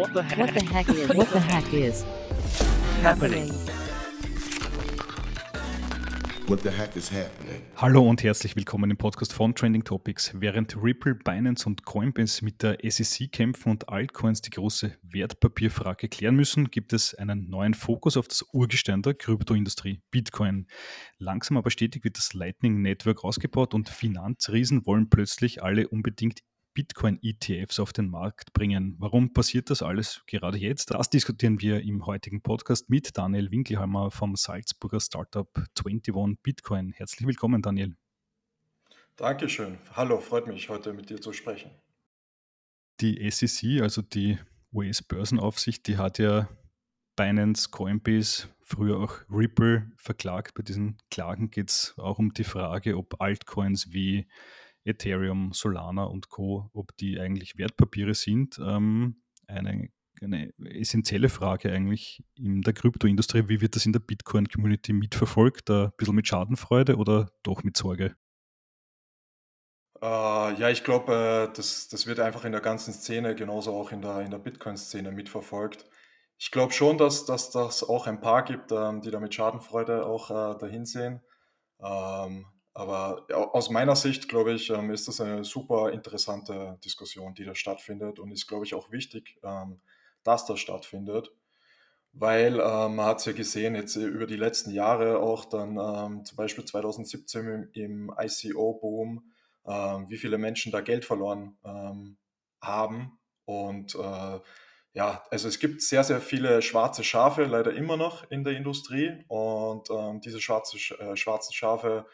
What 0.00 0.14
the 0.14 0.22
heck? 0.22 0.38
What 0.38 0.54
the 0.54 0.64
heck 0.64 0.88
is? 0.88 1.14
What 1.14 1.30
the 1.30 1.40
heck 1.40 1.74
is 1.74 2.04
happening? 3.02 3.50
What 6.46 6.62
the 6.62 6.70
heck 6.70 6.96
is 6.96 7.12
happening? 7.12 7.60
Hallo 7.76 8.08
und 8.08 8.22
herzlich 8.22 8.56
willkommen 8.56 8.90
im 8.90 8.96
Podcast 8.96 9.34
von 9.34 9.54
Trending 9.54 9.84
Topics. 9.84 10.32
Während 10.40 10.74
Ripple, 10.82 11.16
Binance 11.16 11.66
und 11.66 11.84
Coinbase 11.84 12.42
mit 12.42 12.62
der 12.62 12.78
SEC 12.82 13.30
kämpfen 13.30 13.72
und 13.72 13.90
Altcoins 13.90 14.40
die 14.40 14.48
große 14.48 14.96
Wertpapierfrage 15.02 16.08
klären 16.08 16.34
müssen, 16.34 16.70
gibt 16.70 16.94
es 16.94 17.14
einen 17.14 17.50
neuen 17.50 17.74
Fokus 17.74 18.16
auf 18.16 18.26
das 18.26 18.42
Urgestein 18.54 19.02
der 19.02 19.12
Kryptoindustrie, 19.12 20.00
Bitcoin. 20.10 20.66
Langsam 21.18 21.58
aber 21.58 21.70
stetig 21.70 22.04
wird 22.04 22.16
das 22.16 22.32
Lightning 22.32 22.80
Network 22.80 23.22
ausgebaut 23.22 23.74
und 23.74 23.90
Finanzriesen 23.90 24.86
wollen 24.86 25.10
plötzlich 25.10 25.62
alle 25.62 25.88
unbedingt 25.88 26.40
Bitcoin-ETFs 26.74 27.80
auf 27.80 27.92
den 27.92 28.08
Markt 28.08 28.52
bringen. 28.52 28.96
Warum 28.98 29.32
passiert 29.32 29.70
das 29.70 29.82
alles 29.82 30.22
gerade 30.26 30.58
jetzt? 30.58 30.90
Das 30.90 31.10
diskutieren 31.10 31.60
wir 31.60 31.82
im 31.82 32.06
heutigen 32.06 32.42
Podcast 32.42 32.88
mit 32.88 33.16
Daniel 33.16 33.50
Winkelhammer 33.50 34.10
vom 34.10 34.36
Salzburger 34.36 35.00
Startup 35.00 35.48
21 35.84 36.40
Bitcoin. 36.42 36.92
Herzlich 36.92 37.26
willkommen, 37.26 37.62
Daniel. 37.62 37.96
Dankeschön. 39.16 39.78
Hallo, 39.92 40.20
freut 40.20 40.46
mich, 40.46 40.68
heute 40.68 40.92
mit 40.92 41.10
dir 41.10 41.20
zu 41.20 41.32
sprechen. 41.32 41.70
Die 43.00 43.30
SEC, 43.30 43.82
also 43.82 44.02
die 44.02 44.38
US-Börsenaufsicht, 44.72 45.86
die 45.86 45.96
hat 45.96 46.18
ja 46.18 46.48
Binance, 47.16 47.68
Coinbase, 47.70 48.48
früher 48.62 48.98
auch 48.98 49.20
Ripple 49.30 49.90
verklagt. 49.96 50.54
Bei 50.54 50.62
diesen 50.62 50.96
Klagen 51.10 51.50
geht 51.50 51.70
es 51.70 51.94
auch 51.98 52.18
um 52.18 52.32
die 52.32 52.44
Frage, 52.44 52.96
ob 52.96 53.20
Altcoins 53.20 53.92
wie 53.92 54.26
Ethereum, 54.84 55.52
Solana 55.52 56.04
und 56.04 56.28
Co., 56.28 56.70
ob 56.72 56.96
die 56.96 57.20
eigentlich 57.20 57.58
Wertpapiere 57.58 58.14
sind. 58.14 58.58
Ähm, 58.58 59.22
eine, 59.46 59.90
eine 60.20 60.52
essentielle 60.58 61.28
Frage 61.28 61.72
eigentlich 61.72 62.22
in 62.34 62.62
der 62.62 62.72
Kryptoindustrie. 62.72 63.48
Wie 63.48 63.60
wird 63.60 63.76
das 63.76 63.86
in 63.86 63.92
der 63.92 64.00
Bitcoin-Community 64.00 64.92
mitverfolgt? 64.92 65.70
Ein 65.70 65.92
bisschen 65.96 66.14
mit 66.14 66.26
Schadenfreude 66.26 66.96
oder 66.96 67.30
doch 67.42 67.62
mit 67.62 67.76
Sorge? 67.76 68.16
Äh, 70.02 70.06
ja, 70.54 70.70
ich 70.70 70.82
glaube, 70.82 71.48
äh, 71.50 71.54
das, 71.54 71.88
das 71.88 72.06
wird 72.06 72.20
einfach 72.20 72.44
in 72.44 72.52
der 72.52 72.62
ganzen 72.62 72.92
Szene, 72.94 73.34
genauso 73.34 73.74
auch 73.74 73.92
in 73.92 74.00
der, 74.00 74.20
in 74.20 74.30
der 74.30 74.38
Bitcoin-Szene 74.38 75.12
mitverfolgt. 75.12 75.84
Ich 76.38 76.50
glaube 76.50 76.72
schon, 76.72 76.96
dass, 76.96 77.26
das 77.26 77.84
auch 77.84 78.06
ein 78.06 78.22
paar 78.22 78.44
gibt, 78.44 78.72
ähm, 78.72 79.02
die 79.02 79.10
da 79.10 79.20
mit 79.20 79.34
Schadenfreude 79.34 80.06
auch 80.06 80.30
äh, 80.30 80.58
dahin 80.58 80.86
sehen. 80.86 81.20
Ähm, 81.80 82.46
aber 82.72 83.26
aus 83.52 83.68
meiner 83.70 83.96
Sicht, 83.96 84.28
glaube 84.28 84.52
ich, 84.52 84.70
ähm, 84.70 84.90
ist 84.90 85.08
das 85.08 85.20
eine 85.20 85.44
super 85.44 85.92
interessante 85.92 86.78
Diskussion, 86.84 87.34
die 87.34 87.44
da 87.44 87.54
stattfindet. 87.54 88.18
Und 88.18 88.30
ist, 88.30 88.46
glaube 88.46 88.64
ich, 88.64 88.74
auch 88.74 88.92
wichtig, 88.92 89.38
ähm, 89.42 89.80
dass 90.22 90.46
das 90.46 90.60
stattfindet, 90.60 91.32
weil 92.12 92.60
ähm, 92.60 92.96
man 92.96 93.06
hat 93.06 93.18
es 93.18 93.24
ja 93.24 93.32
gesehen, 93.32 93.74
jetzt 93.74 93.96
über 93.96 94.26
die 94.26 94.36
letzten 94.36 94.70
Jahre 94.70 95.18
auch 95.18 95.46
dann 95.46 96.24
zum 96.24 96.36
Beispiel 96.36 96.64
2017 96.64 97.70
im, 97.72 98.12
ICO-Boom, 98.18 99.24
wie 100.08 100.16
viele 100.16 100.38
Menschen 100.38 100.72
da 100.72 100.80
Geld 100.80 101.04
verloren 101.04 101.56
haben. 102.60 103.18
Und 103.44 103.94
äh, 103.94 104.40
ja, 104.92 105.24
also 105.30 105.48
es 105.48 105.58
gibt 105.58 105.82
sehr, 105.82 106.02
sehr 106.02 106.20
viele 106.20 106.62
schwarze 106.62 107.04
Schafe, 107.04 107.44
leider 107.44 107.72
immer 107.72 107.96
noch 107.96 108.28
in 108.30 108.42
der 108.42 108.56
Industrie. 108.56 109.24
Und 109.28 109.88
diese 110.24 110.40
schwarze, 110.40 110.76
äh, 110.98 111.16
schwarzen 111.16 111.52
Schafe 111.54 112.06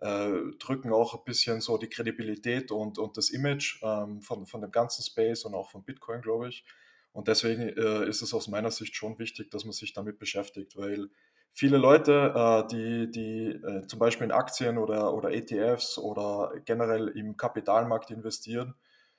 äh, 0.00 0.56
drücken 0.58 0.92
auch 0.92 1.14
ein 1.14 1.24
bisschen 1.24 1.60
so 1.60 1.76
die 1.76 1.88
Kredibilität 1.88 2.72
und, 2.72 2.98
und 2.98 3.16
das 3.16 3.30
Image 3.30 3.80
ähm, 3.82 4.22
von, 4.22 4.46
von 4.46 4.60
dem 4.60 4.70
ganzen 4.70 5.02
Space 5.02 5.44
und 5.44 5.54
auch 5.54 5.70
von 5.70 5.84
Bitcoin, 5.84 6.22
glaube 6.22 6.48
ich. 6.48 6.64
Und 7.12 7.28
deswegen 7.28 7.68
äh, 7.68 8.08
ist 8.08 8.22
es 8.22 8.32
aus 8.32 8.48
meiner 8.48 8.70
Sicht 8.70 8.94
schon 8.94 9.18
wichtig, 9.18 9.50
dass 9.50 9.64
man 9.64 9.72
sich 9.72 9.92
damit 9.92 10.18
beschäftigt, 10.18 10.76
weil 10.76 11.10
viele 11.52 11.76
Leute, 11.76 12.32
äh, 12.34 12.68
die, 12.68 13.10
die 13.10 13.46
äh, 13.48 13.86
zum 13.86 13.98
Beispiel 13.98 14.26
in 14.26 14.32
Aktien 14.32 14.78
oder, 14.78 15.12
oder 15.12 15.32
ETFs 15.32 15.98
oder 15.98 16.52
generell 16.64 17.08
im 17.08 17.36
Kapitalmarkt 17.36 18.10
investieren, 18.10 18.74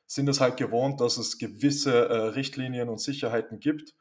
sind 0.07 0.29
es 0.29 0.41
halt 0.41 0.57
gewohnt, 0.57 0.99
dass 0.99 1.17
es 1.17 1.37
gewisse 1.37 2.09
äh, 2.09 2.17
Richtlinien 2.29 2.89
und 2.89 2.99
Sicherheiten 2.99 3.59
gibt. 3.59 3.93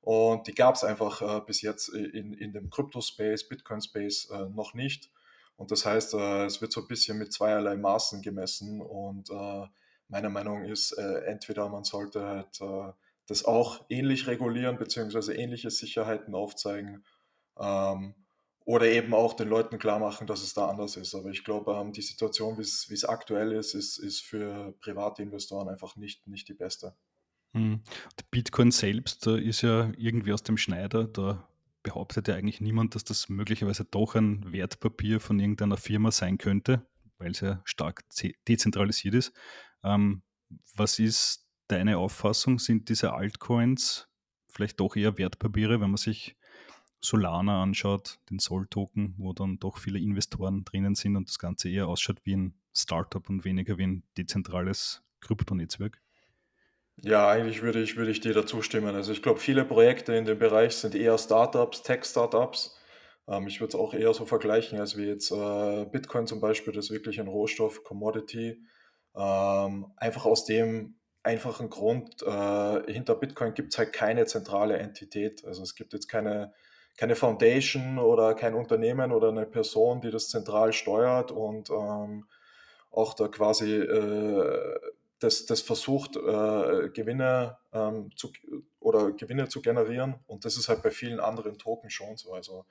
Und 0.00 0.46
die 0.46 0.54
gab 0.54 0.74
es 0.74 0.84
einfach 0.84 1.22
äh, 1.22 1.40
bis 1.46 1.62
jetzt 1.62 1.88
in, 1.88 2.32
in 2.32 2.52
dem 2.52 2.70
Crypto-Space, 2.70 3.48
Bitcoin-Space 3.48 4.30
noch 4.54 4.74
nicht. 4.74 5.10
Und 5.56 5.70
das 5.70 5.86
heißt, 5.86 6.14
äh, 6.14 6.44
es 6.44 6.60
wird 6.60 6.72
so 6.72 6.82
ein 6.82 6.88
bisschen 6.88 7.18
mit 7.18 7.32
zweierlei 7.32 7.76
Maßen 7.76 8.22
gemessen. 8.22 8.80
Und 8.80 9.30
äh, 9.30 9.66
meine 10.08 10.28
Meinung 10.28 10.64
ist, 10.64 10.92
äh, 10.92 11.24
entweder 11.24 11.68
man 11.68 11.84
sollte 11.84 12.22
halt 12.22 12.60
das 13.28 13.44
auch 13.44 13.84
ähnlich 13.88 14.28
regulieren, 14.28 14.78
beziehungsweise 14.78 15.34
ähnliche 15.34 15.70
Sicherheiten 15.70 16.34
aufzeigen. 16.34 17.04
Ähm, 17.58 18.14
oder 18.64 18.86
eben 18.86 19.14
auch 19.14 19.34
den 19.34 19.48
Leuten 19.48 19.78
klar 19.78 20.00
machen, 20.00 20.26
dass 20.26 20.42
es 20.42 20.52
da 20.52 20.68
anders 20.68 20.96
ist. 20.96 21.14
Aber 21.14 21.30
ich 21.30 21.44
glaube, 21.44 21.72
ähm, 21.72 21.92
die 21.92 22.02
Situation, 22.02 22.58
wie 22.58 22.62
es 22.62 23.04
aktuell 23.04 23.52
ist, 23.52 23.74
ist, 23.74 23.98
ist 23.98 24.22
für 24.22 24.74
private 24.80 25.22
Investoren 25.22 25.68
einfach 25.68 25.94
nicht, 25.96 26.26
nicht 26.26 26.48
die 26.48 26.54
beste. 26.54 26.94
Hm. 27.54 27.80
Bitcoin 28.30 28.72
selbst 28.72 29.26
ist 29.26 29.62
ja 29.62 29.92
irgendwie 29.96 30.32
aus 30.32 30.42
dem 30.42 30.56
Schneider. 30.56 31.04
Da 31.04 31.48
behauptet 31.86 32.26
ja 32.26 32.34
eigentlich 32.34 32.60
niemand, 32.60 32.96
dass 32.96 33.04
das 33.04 33.28
möglicherweise 33.28 33.84
doch 33.84 34.16
ein 34.16 34.52
Wertpapier 34.52 35.20
von 35.20 35.38
irgendeiner 35.38 35.76
Firma 35.76 36.10
sein 36.10 36.36
könnte, 36.36 36.84
weil 37.18 37.30
es 37.30 37.40
ja 37.40 37.62
stark 37.64 38.04
dezentralisiert 38.48 39.14
ist. 39.14 39.32
Ähm, 39.84 40.22
was 40.74 40.98
ist 40.98 41.46
deine 41.68 41.98
Auffassung? 41.98 42.58
Sind 42.58 42.88
diese 42.88 43.12
Altcoins 43.12 44.08
vielleicht 44.48 44.80
doch 44.80 44.96
eher 44.96 45.16
Wertpapiere, 45.16 45.80
wenn 45.80 45.90
man 45.90 45.96
sich 45.96 46.36
Solana 47.00 47.62
anschaut, 47.62 48.18
den 48.30 48.40
Sol-Token, 48.40 49.14
wo 49.16 49.32
dann 49.32 49.60
doch 49.60 49.78
viele 49.78 50.00
Investoren 50.00 50.64
drinnen 50.64 50.96
sind 50.96 51.14
und 51.14 51.28
das 51.28 51.38
Ganze 51.38 51.68
eher 51.68 51.86
ausschaut 51.86 52.18
wie 52.24 52.34
ein 52.34 52.54
Startup 52.74 53.28
und 53.28 53.44
weniger 53.44 53.78
wie 53.78 53.84
ein 53.84 54.02
dezentrales 54.16 55.04
Kryptonetzwerk? 55.20 56.02
Ja, 57.02 57.28
eigentlich 57.28 57.62
würde 57.62 57.80
ich, 57.82 57.96
würde 57.96 58.10
ich 58.10 58.20
dir 58.20 58.32
dazu 58.32 58.62
stimmen. 58.62 58.94
Also 58.94 59.12
ich 59.12 59.22
glaube, 59.22 59.38
viele 59.38 59.64
Projekte 59.64 60.14
in 60.14 60.24
dem 60.24 60.38
Bereich 60.38 60.74
sind 60.76 60.94
eher 60.94 61.18
Startups, 61.18 61.82
Tech-Startups. 61.82 62.76
Ähm, 63.28 63.46
ich 63.46 63.60
würde 63.60 63.70
es 63.70 63.74
auch 63.74 63.92
eher 63.94 64.14
so 64.14 64.24
vergleichen, 64.24 64.80
als 64.80 64.96
wie 64.96 65.04
jetzt 65.06 65.30
äh, 65.30 65.84
Bitcoin 65.86 66.26
zum 66.26 66.40
Beispiel, 66.40 66.72
das 66.72 66.86
ist 66.86 66.90
wirklich 66.92 67.20
ein 67.20 67.28
Rohstoff, 67.28 67.84
Commodity. 67.84 68.62
Ähm, 69.14 69.92
einfach 69.96 70.24
aus 70.24 70.44
dem 70.46 70.96
einfachen 71.22 71.68
Grund, 71.70 72.22
äh, 72.22 72.92
hinter 72.92 73.14
Bitcoin 73.16 73.52
gibt 73.54 73.72
es 73.74 73.78
halt 73.78 73.92
keine 73.92 74.24
zentrale 74.26 74.78
Entität. 74.78 75.44
Also 75.44 75.62
es 75.62 75.74
gibt 75.74 75.92
jetzt 75.92 76.08
keine, 76.08 76.54
keine 76.96 77.14
Foundation 77.16 77.98
oder 77.98 78.34
kein 78.34 78.54
Unternehmen 78.54 79.12
oder 79.12 79.28
eine 79.28 79.44
Person, 79.46 80.00
die 80.00 80.10
das 80.10 80.28
zentral 80.30 80.72
steuert 80.72 81.30
und 81.30 81.68
ähm, 81.70 82.26
auch 82.90 83.14
da 83.14 83.28
quasi 83.28 83.74
äh, 83.74 84.78
das, 85.18 85.46
das 85.46 85.60
versucht, 85.62 86.16
äh, 86.16 86.90
Gewinne 86.90 87.58
ähm, 87.72 88.10
zu, 88.16 88.32
oder 88.80 89.12
Gewinne 89.12 89.48
zu 89.48 89.62
generieren. 89.62 90.16
Und 90.26 90.44
das 90.44 90.56
ist 90.56 90.68
halt 90.68 90.82
bei 90.82 90.90
vielen 90.90 91.20
anderen 91.20 91.58
Tokens 91.58 91.92
schon 91.92 92.16
so. 92.16 92.32
Also 92.34 92.66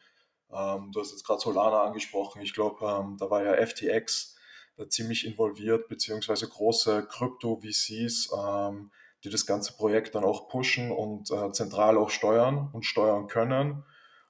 ähm, 0.52 0.92
du 0.92 1.00
hast 1.00 1.12
jetzt 1.12 1.26
gerade 1.26 1.42
Solana 1.42 1.84
angesprochen. 1.84 2.42
Ich 2.42 2.54
glaube, 2.54 2.86
ähm, 2.86 3.18
da 3.18 3.30
war 3.30 3.44
ja 3.44 3.66
FTX 3.66 4.36
äh, 4.78 4.88
ziemlich 4.88 5.26
involviert, 5.26 5.88
beziehungsweise 5.88 6.48
große 6.48 7.08
Krypto-VCs, 7.08 8.32
ähm, 8.38 8.92
die 9.24 9.30
das 9.30 9.46
ganze 9.48 9.74
Projekt 9.74 10.14
dann 10.14 10.24
auch 10.24 10.48
pushen 10.48 10.92
und 10.92 11.32
äh, 11.32 11.52
zentral 11.52 11.98
auch 11.98 12.12
steuern 12.12 12.70
und 12.74 12.86
steuern 12.86 13.28
können. 13.28 13.84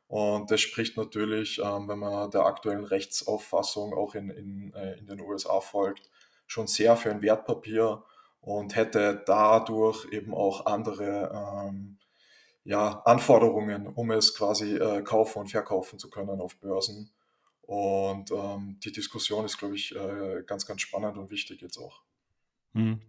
Und 0.07 0.51
das 0.51 0.61
spricht 0.61 0.97
natürlich, 0.97 1.59
ähm, 1.59 1.87
wenn 1.89 1.99
man 1.99 2.31
der 2.31 2.45
aktuellen 2.45 2.85
Rechtsauffassung 2.85 3.93
auch 3.93 4.15
in, 4.15 4.29
in, 4.29 4.73
äh, 4.73 4.93
in 4.99 5.07
den 5.07 5.19
USA 5.19 5.59
folgt, 5.59 6.09
schon 6.47 6.67
sehr 6.67 6.95
für 6.95 7.11
ein 7.11 7.21
Wertpapier 7.21 8.03
und 8.41 8.75
hätte 8.75 9.23
dadurch 9.25 10.05
eben 10.11 10.33
auch 10.33 10.65
andere 10.65 11.31
ähm, 11.67 11.97
ja, 12.63 13.01
Anforderungen, 13.05 13.87
um 13.87 14.11
es 14.11 14.35
quasi 14.35 14.75
äh, 14.75 15.01
kaufen 15.03 15.39
und 15.39 15.49
verkaufen 15.49 15.99
zu 15.99 16.09
können 16.09 16.41
auf 16.41 16.59
Börsen. 16.59 17.11
Und 17.61 18.31
ähm, 18.31 18.79
die 18.83 18.91
Diskussion 18.91 19.45
ist, 19.45 19.57
glaube 19.57 19.75
ich, 19.75 19.95
äh, 19.95 20.43
ganz, 20.45 20.65
ganz 20.65 20.81
spannend 20.81 21.17
und 21.17 21.31
wichtig 21.31 21.61
jetzt 21.61 21.77
auch. 21.77 22.03
Hm. 22.73 23.01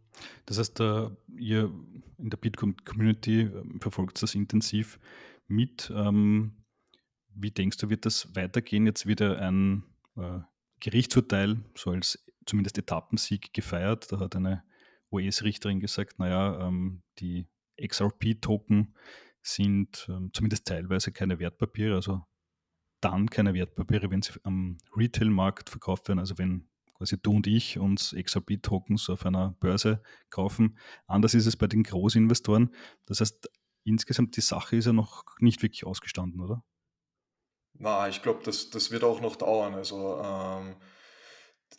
Das 0.47 0.59
heißt, 0.59 0.81
äh, 0.81 1.11
ihr 1.37 1.73
in 2.19 2.31
der 2.31 2.39
Bitcoin-Community 2.39 3.43
ähm, 3.43 3.81
verfolgt 3.81 4.23
das 4.23 4.35
intensiv 4.35 4.99
mit. 5.49 5.93
Ähm, 5.95 6.65
wie 7.35 7.51
denkst 7.51 7.77
du, 7.79 7.91
wird 7.91 8.07
das 8.07 8.35
weitergehen? 8.35 8.87
Jetzt 8.87 9.07
wieder 9.07 9.39
ein 9.39 9.85
äh, 10.17 10.41
Gerichtsurteil, 10.81 11.59
so 11.75 11.91
als 11.91 12.26
zumindest 12.47 12.79
Etappensieg 12.79 13.53
gefeiert. 13.53 14.11
Da 14.11 14.21
hat 14.21 14.37
eine 14.37 14.65
US-Richterin 15.13 15.81
gesagt, 15.81 16.19
naja, 16.19 16.67
ähm, 16.67 17.03
die 17.19 17.47
XRP-Token 17.81 18.95
sind 19.43 20.07
ähm, 20.09 20.31
zumindest 20.33 20.67
teilweise 20.67 21.13
keine 21.13 21.39
Wertpapiere, 21.39 21.95
also 21.95 22.25
dann 23.01 23.29
keine 23.29 23.55
Wertpapiere, 23.55 24.11
wenn 24.11 24.23
sie 24.23 24.33
am 24.43 24.79
Retail-Markt 24.97 25.71
verkauft 25.71 26.09
werden, 26.09 26.19
also 26.19 26.39
wenn 26.39 26.69
quasi 26.97 27.21
du 27.21 27.33
und 27.33 27.47
ich 27.47 27.79
uns 27.79 28.15
XRP-Tokens 28.19 29.11
auf 29.11 29.27
einer 29.27 29.51
Börse 29.61 30.03
kaufen. 30.31 30.79
Anders 31.07 31.35
ist 31.35 31.47
es 31.47 31.57
bei 31.57 31.67
den 31.67 31.83
Großinvestoren. 31.83 32.75
Das 33.05 33.21
heißt, 33.21 33.51
insgesamt 33.85 34.37
die 34.37 34.41
Sache 34.41 34.77
ist 34.77 34.87
ja 34.87 34.93
noch 34.93 35.25
nicht 35.39 35.63
wirklich 35.63 35.87
ausgestanden, 35.87 36.41
oder? 36.41 36.65
Na, 37.75 38.09
ich 38.09 38.23
glaube, 38.23 38.41
das, 38.45 38.71
das 38.71 38.91
wird 38.91 39.05
auch 39.05 39.21
noch 39.21 39.37
dauern. 39.37 39.75
Also 39.75 40.21
ähm, 40.25 40.77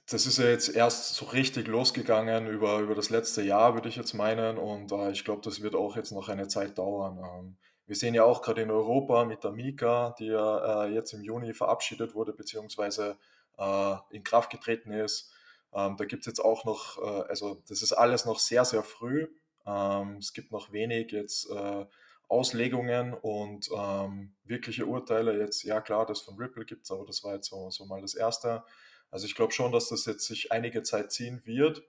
das 0.09 0.25
ist 0.25 0.37
ja 0.37 0.45
jetzt 0.45 0.69
erst 0.69 1.15
so 1.15 1.25
richtig 1.25 1.67
losgegangen 1.67 2.47
über, 2.47 2.79
über 2.79 2.95
das 2.95 3.09
letzte 3.09 3.41
Jahr, 3.41 3.73
würde 3.73 3.89
ich 3.89 3.95
jetzt 3.95 4.13
meinen. 4.13 4.57
Und 4.57 4.91
äh, 4.91 5.11
ich 5.11 5.25
glaube, 5.25 5.41
das 5.43 5.61
wird 5.61 5.75
auch 5.75 5.95
jetzt 5.95 6.11
noch 6.11 6.29
eine 6.29 6.47
Zeit 6.47 6.77
dauern. 6.77 7.17
Ähm, 7.17 7.57
wir 7.85 7.95
sehen 7.95 8.13
ja 8.13 8.23
auch 8.23 8.41
gerade 8.41 8.61
in 8.61 8.71
Europa 8.71 9.25
mit 9.25 9.43
der 9.43 9.51
Mika, 9.51 10.15
die 10.19 10.27
ja 10.27 10.85
äh, 10.85 10.93
jetzt 10.93 11.13
im 11.13 11.23
Juni 11.23 11.53
verabschiedet 11.53 12.15
wurde, 12.15 12.33
beziehungsweise 12.33 13.17
äh, 13.57 13.95
in 14.11 14.23
Kraft 14.23 14.49
getreten 14.49 14.91
ist. 14.91 15.31
Ähm, 15.73 15.95
da 15.97 16.05
gibt 16.05 16.21
es 16.21 16.27
jetzt 16.27 16.39
auch 16.39 16.65
noch, 16.65 16.97
äh, 16.97 17.27
also 17.29 17.61
das 17.67 17.81
ist 17.81 17.93
alles 17.93 18.25
noch 18.25 18.39
sehr, 18.39 18.65
sehr 18.65 18.83
früh. 18.83 19.27
Ähm, 19.65 20.17
es 20.17 20.33
gibt 20.33 20.51
noch 20.51 20.71
wenig 20.71 21.11
jetzt 21.11 21.49
äh, 21.49 21.85
Auslegungen 22.29 23.13
und 23.13 23.69
ähm, 23.75 24.35
wirkliche 24.43 24.85
Urteile. 24.85 25.39
Jetzt, 25.39 25.63
ja 25.63 25.79
klar, 25.81 26.05
das 26.05 26.21
von 26.21 26.35
Ripple 26.35 26.65
gibt 26.65 26.83
es, 26.83 26.91
aber 26.91 27.05
das 27.05 27.23
war 27.23 27.35
jetzt 27.35 27.49
so, 27.49 27.69
so 27.69 27.85
mal 27.85 28.01
das 28.01 28.15
Erste. 28.15 28.63
Also 29.09 29.25
ich 29.25 29.35
glaube 29.35 29.53
schon, 29.53 29.71
dass 29.71 29.89
das 29.89 30.05
jetzt 30.05 30.25
sich 30.25 30.51
einige 30.51 30.83
Zeit 30.83 31.11
ziehen 31.11 31.41
wird. 31.45 31.79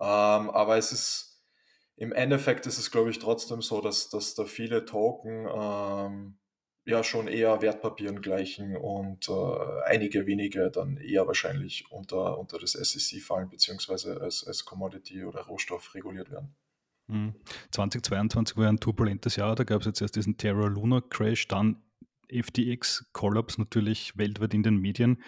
Ähm, 0.00 0.50
aber 0.50 0.76
es 0.76 0.92
ist 0.92 1.30
im 1.96 2.12
Endeffekt 2.12 2.66
ist 2.66 2.78
es, 2.78 2.90
glaube 2.90 3.10
ich, 3.10 3.18
trotzdem 3.18 3.60
so, 3.60 3.82
dass, 3.82 4.08
dass 4.08 4.34
da 4.34 4.46
viele 4.46 4.86
Token 4.86 5.46
ähm, 5.52 6.38
ja 6.86 7.04
schon 7.04 7.28
eher 7.28 7.60
Wertpapieren 7.60 8.22
gleichen 8.22 8.74
und 8.74 9.28
äh, 9.28 9.82
einige 9.84 10.26
wenige 10.26 10.70
dann 10.70 10.96
eher 10.96 11.26
wahrscheinlich 11.26 11.90
unter, 11.90 12.38
unter 12.38 12.58
das 12.58 12.72
SEC 12.72 13.20
fallen, 13.20 13.50
beziehungsweise 13.50 14.18
als, 14.18 14.46
als 14.46 14.64
Commodity 14.64 15.24
oder 15.24 15.42
Rohstoff 15.42 15.94
reguliert 15.94 16.30
werden. 16.30 16.56
2022 17.72 18.56
hm. 18.56 18.62
war 18.62 18.68
ein 18.70 18.80
turbulentes 18.80 19.36
Jahr, 19.36 19.54
da 19.54 19.64
gab 19.64 19.80
es 19.80 19.86
jetzt 19.86 20.00
erst 20.00 20.16
diesen 20.16 20.38
Terra 20.38 20.68
Luna 20.68 21.02
Crash, 21.02 21.48
dann 21.48 21.82
FTX 22.32 23.10
Kollaps 23.12 23.58
natürlich 23.58 24.16
weltweit 24.16 24.54
in 24.54 24.62
den 24.62 24.76
Medien. 24.76 25.22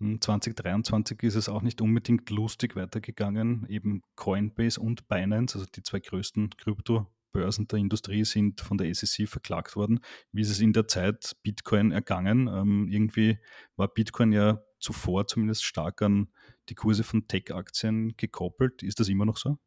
2023 0.00 1.22
ist 1.22 1.34
es 1.34 1.48
auch 1.48 1.62
nicht 1.62 1.80
unbedingt 1.82 2.30
lustig 2.30 2.74
weitergegangen. 2.74 3.66
Eben 3.68 4.02
Coinbase 4.16 4.80
und 4.80 5.08
Binance, 5.08 5.58
also 5.58 5.70
die 5.70 5.82
zwei 5.82 6.00
größten 6.00 6.56
Kryptobörsen 6.56 7.68
der 7.68 7.78
Industrie, 7.78 8.24
sind 8.24 8.62
von 8.62 8.78
der 8.78 8.94
SEC 8.94 9.28
verklagt 9.28 9.76
worden. 9.76 10.00
Wie 10.32 10.40
ist 10.40 10.50
es 10.50 10.60
in 10.60 10.72
der 10.72 10.88
Zeit 10.88 11.36
Bitcoin 11.42 11.92
ergangen? 11.92 12.48
Ähm, 12.48 12.88
irgendwie 12.88 13.38
war 13.76 13.88
Bitcoin 13.88 14.32
ja 14.32 14.62
zuvor 14.78 15.26
zumindest 15.26 15.64
stark 15.64 16.00
an 16.00 16.28
die 16.70 16.74
Kurse 16.74 17.04
von 17.04 17.28
Tech-Aktien 17.28 18.14
gekoppelt. 18.16 18.82
Ist 18.82 19.00
das 19.00 19.08
immer 19.08 19.26
noch 19.26 19.36
so? 19.36 19.58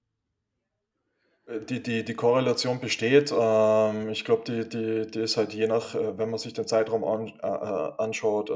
Äh, 1.47 1.59
die, 1.61 1.81
die, 1.81 2.03
die 2.03 2.13
Korrelation 2.13 2.79
besteht. 2.79 3.33
Ähm, 3.37 4.09
ich 4.09 4.25
glaube, 4.25 4.43
die, 4.45 4.67
die, 4.67 5.07
die 5.09 5.19
ist 5.19 5.37
halt 5.37 5.53
je 5.53 5.67
nach, 5.67 5.95
äh, 5.95 6.17
wenn 6.17 6.29
man 6.29 6.39
sich 6.39 6.53
den 6.53 6.67
Zeitraum 6.67 7.03
an, 7.03 7.33
äh, 7.41 8.01
anschaut, 8.01 8.51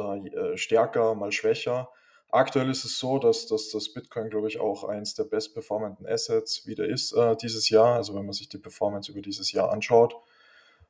stärker, 0.55 1.15
mal 1.15 1.31
schwächer. 1.31 1.89
Aktuell 2.29 2.69
ist 2.69 2.83
es 2.83 2.99
so, 2.99 3.19
dass, 3.19 3.47
dass 3.47 3.69
das 3.69 3.93
Bitcoin, 3.93 4.29
glaube 4.29 4.49
ich, 4.49 4.59
auch 4.59 4.83
eins 4.83 5.15
der 5.15 5.23
bestperformenden 5.23 6.05
Assets 6.05 6.67
wieder 6.67 6.85
ist 6.85 7.15
dieses 7.41 7.69
Jahr. 7.69 7.95
Also 7.95 8.15
wenn 8.15 8.25
man 8.25 8.33
sich 8.33 8.49
die 8.49 8.57
Performance 8.57 9.09
über 9.09 9.21
dieses 9.21 9.53
Jahr 9.53 9.71
anschaut, 9.71 10.13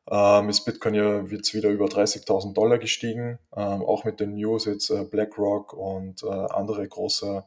ähm, 0.09 0.49
ist 0.49 0.65
Bitcoin 0.65 0.95
ja 0.95 1.21
jetzt 1.21 1.53
wieder 1.53 1.69
über 1.69 1.85
30.000 1.85 2.53
Dollar 2.53 2.79
gestiegen. 2.79 3.37
Ähm, 3.55 3.83
auch 3.83 4.03
mit 4.03 4.19
den 4.19 4.33
News 4.33 4.65
jetzt 4.65 4.91
BlackRock 5.11 5.73
und 5.73 6.23
andere 6.23 6.87
große 6.87 7.43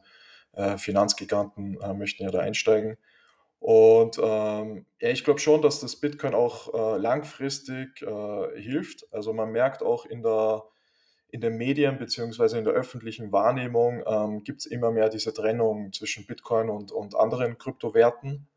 Finanzgiganten 0.77 1.77
möchten 1.97 2.23
ja 2.23 2.31
da 2.31 2.39
einsteigen. 2.39 2.97
Und 3.61 4.17
ähm, 4.17 4.87
ja, 4.99 5.09
ich 5.09 5.23
glaube 5.23 5.39
schon, 5.39 5.61
dass 5.61 5.79
das 5.79 5.95
Bitcoin 5.95 6.33
auch 6.33 6.73
äh, 6.73 6.97
langfristig 6.97 8.01
äh, 8.01 8.59
hilft. 8.59 9.05
Also 9.13 9.33
man 9.33 9.51
merkt 9.51 9.83
auch 9.83 10.07
in 10.07 10.23
der, 10.23 10.63
in 11.29 11.41
den 11.41 11.57
Medien 11.57 11.99
beziehungsweise 11.99 12.57
in 12.57 12.65
der 12.65 12.73
öffentlichen 12.73 13.31
Wahrnehmung 13.31 14.03
ähm, 14.07 14.43
gibt 14.43 14.61
es 14.61 14.65
immer 14.65 14.89
mehr 14.89 15.09
diese 15.09 15.31
Trennung 15.31 15.93
zwischen 15.93 16.25
Bitcoin 16.25 16.71
und, 16.71 16.91
und 16.91 17.15
anderen 17.15 17.59
Kryptowerten. 17.59 18.47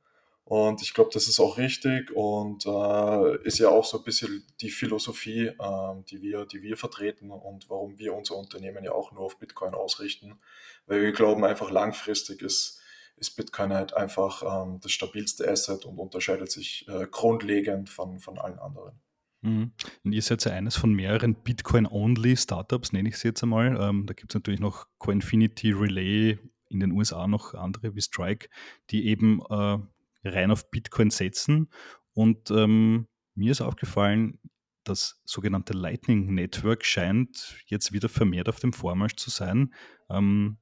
Und 0.46 0.80
ich 0.80 0.94
glaube, 0.94 1.10
das 1.12 1.28
ist 1.28 1.38
auch 1.38 1.58
richtig 1.58 2.10
und 2.10 2.64
äh, 2.64 3.46
ist 3.46 3.58
ja 3.58 3.68
auch 3.68 3.84
so 3.84 3.98
ein 3.98 4.04
bisschen 4.04 4.46
die 4.62 4.70
Philosophie, 4.70 5.48
äh, 5.48 6.02
die, 6.08 6.22
wir, 6.22 6.46
die 6.46 6.62
wir 6.62 6.78
vertreten 6.78 7.30
und 7.30 7.68
warum 7.68 7.98
wir 7.98 8.14
unser 8.14 8.36
Unternehmen 8.36 8.82
ja 8.82 8.92
auch 8.92 9.12
nur 9.12 9.24
auf 9.24 9.36
Bitcoin 9.38 9.74
ausrichten. 9.74 10.40
Weil 10.86 11.02
wir 11.02 11.12
glauben 11.12 11.44
einfach 11.44 11.70
langfristig 11.70 12.40
ist 12.40 12.80
ist 13.16 13.37
Bitcoin 13.37 13.72
halt 13.72 13.94
einfach 13.94 14.43
ähm, 14.43 14.81
das 14.81 14.93
stabilste 14.93 15.49
Asset 15.49 15.84
und 15.84 15.99
unterscheidet 15.99 16.50
sich 16.50 16.87
äh, 16.88 17.06
grundlegend 17.11 17.88
von, 17.88 18.19
von 18.19 18.38
allen 18.38 18.58
anderen. 18.58 19.00
Mhm. 19.43 19.72
Und 20.02 20.12
ihr 20.12 20.22
seid 20.22 20.44
ja 20.44 20.52
eines 20.52 20.76
von 20.76 20.93
mehreren 20.93 21.34
Bitcoin-Only-Startups, 21.34 22.93
nenne 22.93 23.08
ich 23.08 23.16
es 23.16 23.22
jetzt 23.22 23.43
einmal. 23.43 23.76
Ähm, 23.81 24.06
da 24.06 24.14
gibt 24.14 24.32
es 24.32 24.34
natürlich 24.34 24.61
noch 24.61 24.87
Coinfinity, 24.99 25.72
Relay, 25.72 26.38
in 26.70 26.81
den 26.81 26.93
USA 26.93 27.26
noch 27.26 27.55
andere 27.55 27.94
wie 27.94 28.00
Strike, 28.00 28.49
die 28.90 29.06
eben 29.06 29.40
äh, 29.49 29.78
rein 30.25 30.50
auf 30.50 30.70
Bitcoin 30.70 31.10
setzen. 31.10 31.69
Und 32.14 32.50
ähm, 32.50 33.06
mir 33.34 33.52
ist 33.52 33.60
aufgefallen, 33.60 34.38
das 34.82 35.20
sogenannte 35.25 35.72
Lightning 35.72 36.34
Network 36.34 36.84
scheint 36.84 37.56
jetzt 37.67 37.93
wieder 37.93 38.08
vermehrt 38.08 38.49
auf 38.49 38.60
dem 38.60 38.72
Vormarsch 38.72 39.17
zu 39.17 39.31
sein. 39.31 39.75
Ähm, 40.10 40.58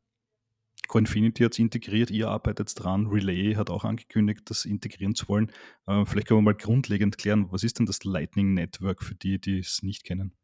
Coinfinity 0.89 1.45
hat 1.45 1.53
es 1.53 1.59
integriert, 1.59 2.11
ihr 2.11 2.29
arbeitet 2.29 2.73
dran, 2.77 3.07
Relay 3.07 3.55
hat 3.55 3.71
auch 3.71 3.85
angekündigt, 3.85 4.43
das 4.51 4.65
integrieren 4.65 5.15
zu 5.15 5.29
wollen. 5.29 5.51
Äh, 5.87 6.05
vielleicht 6.05 6.29
können 6.29 6.39
wir 6.39 6.53
mal 6.53 6.55
grundlegend 6.55 7.19
klären, 7.19 7.51
was 7.51 7.63
ist 7.63 7.79
denn 7.79 7.87
das 7.87 8.05
Lightning 8.05 8.55
Network 8.55 9.03
für 9.03 9.15
die, 9.15 9.41
die 9.41 9.59
es 9.59 9.83
nicht 9.83 10.05
kennen? 10.05 10.37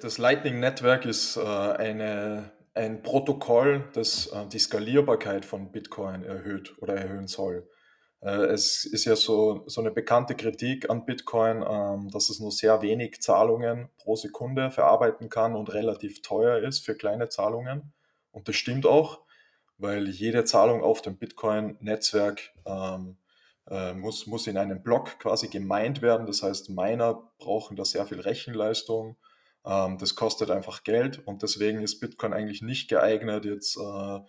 Das 0.00 0.18
Lightning 0.18 0.60
Network 0.60 1.04
ist 1.06 1.36
äh, 1.36 1.40
eine, 1.40 2.52
ein 2.74 3.02
Protokoll, 3.02 3.88
das 3.94 4.28
äh, 4.28 4.46
die 4.46 4.60
Skalierbarkeit 4.60 5.44
von 5.44 5.72
Bitcoin 5.72 6.22
erhöht 6.22 6.74
oder 6.78 6.94
erhöhen 6.94 7.26
soll. 7.26 7.68
Äh, 8.20 8.46
es 8.46 8.84
ist 8.84 9.04
ja 9.04 9.16
so, 9.16 9.64
so 9.66 9.80
eine 9.80 9.90
bekannte 9.90 10.36
Kritik 10.36 10.88
an 10.88 11.04
Bitcoin, 11.04 11.64
ähm, 11.68 12.10
dass 12.10 12.30
es 12.30 12.38
nur 12.38 12.52
sehr 12.52 12.80
wenig 12.80 13.20
Zahlungen 13.20 13.88
pro 13.98 14.14
Sekunde 14.14 14.70
verarbeiten 14.70 15.28
kann 15.28 15.56
und 15.56 15.72
relativ 15.74 16.22
teuer 16.22 16.58
ist 16.58 16.84
für 16.84 16.94
kleine 16.94 17.28
Zahlungen. 17.28 17.92
Und 18.30 18.48
das 18.48 18.56
stimmt 18.56 18.86
auch 18.86 19.21
weil 19.82 20.08
jede 20.08 20.44
Zahlung 20.44 20.82
auf 20.82 21.02
dem 21.02 21.16
Bitcoin-Netzwerk 21.16 22.52
ähm, 22.64 23.16
äh, 23.68 23.94
muss, 23.94 24.26
muss 24.26 24.46
in 24.46 24.56
einem 24.56 24.82
Block 24.82 25.18
quasi 25.18 25.48
gemeint 25.48 26.02
werden. 26.02 26.26
Das 26.26 26.42
heißt, 26.42 26.70
Miner 26.70 27.30
brauchen 27.38 27.76
da 27.76 27.84
sehr 27.84 28.06
viel 28.06 28.20
Rechenleistung. 28.20 29.16
Ähm, 29.64 29.98
das 29.98 30.14
kostet 30.14 30.50
einfach 30.50 30.84
Geld 30.84 31.26
und 31.26 31.42
deswegen 31.42 31.82
ist 31.82 32.00
Bitcoin 32.00 32.32
eigentlich 32.32 32.62
nicht 32.62 32.88
geeignet, 32.88 33.44
jetzt, 33.44 33.76
äh, 33.76 34.20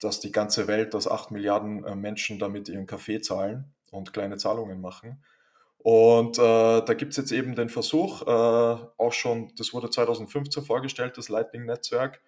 dass 0.00 0.20
die 0.20 0.32
ganze 0.32 0.66
Welt, 0.66 0.94
dass 0.94 1.08
8 1.08 1.30
Milliarden 1.30 1.84
äh, 1.84 1.94
Menschen 1.94 2.38
damit 2.38 2.68
ihren 2.68 2.86
Kaffee 2.86 3.20
zahlen 3.20 3.72
und 3.90 4.12
kleine 4.12 4.36
Zahlungen 4.36 4.80
machen. 4.80 5.22
Und 5.78 6.38
äh, 6.38 6.82
da 6.84 6.94
gibt 6.94 7.10
es 7.10 7.16
jetzt 7.16 7.32
eben 7.32 7.56
den 7.56 7.68
Versuch, 7.68 8.22
äh, 8.22 8.30
auch 8.30 9.12
schon, 9.12 9.52
das 9.56 9.72
wurde 9.72 9.90
2015 9.90 10.62
vorgestellt, 10.64 11.18
das 11.18 11.28
Lightning-Netzwerk, 11.28 12.20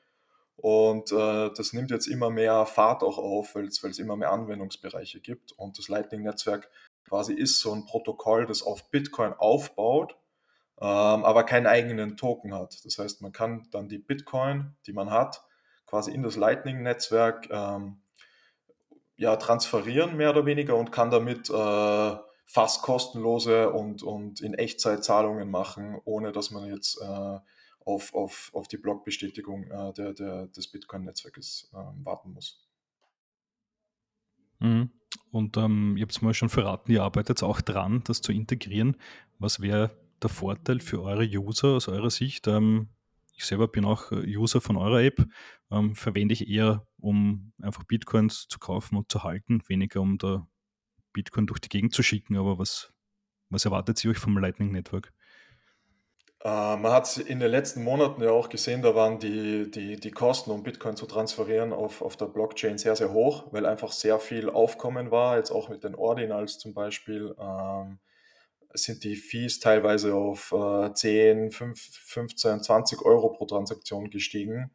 und 0.57 1.13
äh, 1.13 1.51
das 1.57 1.73
nimmt 1.73 1.91
jetzt 1.91 2.07
immer 2.07 2.31
mehr 2.31 2.67
Fahrt 2.67 3.03
auch 3.03 3.19
auf, 3.19 3.55
weil 3.55 3.67
es 3.67 3.99
immer 3.99 4.17
mehr 4.17 4.31
Anwendungsbereiche 4.31 5.21
gibt. 5.21 5.53
Und 5.53 5.79
das 5.79 5.89
Lightning-Netzwerk 5.89 6.71
quasi 7.09 7.35
ist 7.35 7.61
so 7.61 7.73
ein 7.73 7.85
Protokoll, 7.85 8.47
das 8.47 8.63
auf 8.63 8.91
Bitcoin 8.91 9.33
aufbaut, 9.33 10.17
ähm, 10.81 10.87
aber 11.25 11.45
keinen 11.45 11.67
eigenen 11.67 12.17
Token 12.17 12.55
hat. 12.55 12.85
Das 12.85 12.99
heißt, 12.99 13.21
man 13.23 13.33
kann 13.33 13.69
dann 13.73 13.89
die 13.89 13.99
Bitcoin, 13.99 14.75
die 14.87 14.93
man 14.93 15.11
hat, 15.11 15.45
quasi 15.87 16.13
in 16.13 16.23
das 16.23 16.37
Lightning-Netzwerk 16.37 17.49
ähm, 17.51 18.01
ja, 19.17 19.37
transferieren, 19.37 20.17
mehr 20.17 20.31
oder 20.31 20.47
weniger, 20.47 20.77
und 20.77 20.91
kann 20.91 21.11
damit 21.11 21.51
äh, 21.51 22.17
fast 22.47 22.83
kostenlose 22.83 23.71
und, 23.71 24.03
und 24.03 24.41
in 24.41 24.55
Echtzeit 24.55 25.05
Zahlungen 25.05 25.51
machen, 25.51 26.01
ohne 26.05 26.33
dass 26.33 26.51
man 26.51 26.69
jetzt 26.69 27.01
äh, 27.01 27.39
auf, 27.85 28.15
auf, 28.15 28.51
auf 28.55 28.69
die 28.69 28.79
Blockbestätigung 28.79 29.65
äh, 29.71 29.93
der, 29.93 30.15
der, 30.15 30.47
des 30.49 30.69
Bitcoin-Netzwerkes 30.71 31.71
äh, 31.73 32.05
warten 32.05 32.33
muss. 32.33 32.67
Mhm. 34.61 34.91
Und 35.31 35.57
ähm, 35.57 35.97
ihr 35.97 36.03
habt 36.03 36.13
es 36.13 36.23
mal 36.23 36.35
schon 36.35 36.49
verraten, 36.49 36.93
ihr 36.93 37.03
arbeitet 37.03 37.43
auch 37.43 37.61
dran, 37.61 38.03
das 38.05 38.21
zu 38.23 38.33
integrieren. 38.33 38.97
Was 39.39 39.61
wäre 39.61 39.97
der 40.23 40.31
Vorteil 40.31 40.81
für 40.81 41.03
eure 41.03 41.25
User 41.25 41.69
aus 41.69 41.89
eurer 41.89 42.11
Sicht? 42.11 42.47
Ähm, 42.47 42.89
ich 43.37 43.45
selber 43.45 43.69
bin 43.69 43.85
auch 43.85 44.13
äh, 44.13 44.37
User 44.37 44.61
von 44.61 44.77
eurer 44.77 45.03
App, 45.03 45.27
ähm, 45.71 45.95
verwende 45.95 46.33
ich 46.33 46.49
eher, 46.49 46.87
um 46.99 47.53
einfach 47.61 47.85
Bitcoins 47.85 48.47
zu 48.49 48.59
kaufen 48.59 48.97
und 48.97 49.11
zu 49.11 49.25
halten, 49.25 49.61
weniger 49.67 50.01
um 50.01 50.19
da 50.19 50.47
Bitcoin 51.13 51.47
durch 51.47 51.61
die 51.61 51.69
Gegend 51.69 51.95
zu 51.95 52.03
schicken. 52.03 52.37
Aber 52.37 52.59
was, 52.59 52.93
was 53.51 53.65
erwartet 53.65 54.03
ihr 54.05 54.11
euch 54.11 54.19
vom 54.19 54.39
Lightning 54.39 54.73
Network? 54.73 55.13
Äh, 56.45 56.77
man 56.77 56.93
hat's 56.93 57.17
in 57.17 57.41
den 57.41 57.51
letzten 57.51 57.83
Monaten 57.83 58.23
ja 58.23 58.31
auch 58.31 58.49
gesehen, 58.51 58.83
da 58.83 58.95
waren 58.95 59.19
die 59.19 59.71
die 59.71 59.97
die 59.99 60.11
Kosten, 60.11 60.51
um 60.51 60.63
Bitcoin 60.63 60.97
zu 60.97 61.07
transferieren 61.07 61.73
auf 61.73 62.03
auf 62.03 62.17
der 62.17 62.27
Blockchain 62.27 62.77
sehr, 62.79 62.97
sehr 62.97 63.13
hoch, 63.13 63.47
weil 63.53 63.65
einfach 63.67 63.93
sehr 63.93 64.19
viel 64.19 64.51
Aufkommen 64.51 65.11
war, 65.11 65.37
jetzt 65.39 65.51
auch 65.51 65.69
mit 65.71 65.85
den 65.85 65.95
Ordinals 65.95 66.59
zum 66.59 66.75
Beispiel, 66.75 67.35
ähm, 67.39 67.99
sind 68.75 69.05
die 69.05 69.17
Fees 69.17 69.61
teilweise 69.61 70.15
auf, 70.15 70.53
äh, 70.53 70.93
10, 70.95 71.51
5, 71.53 71.81
15, 71.81 72.63
20 72.63 73.03
Euro 73.05 73.31
pro 73.31 73.47
Transaktion 73.47 74.11
gestiegen. 74.11 74.71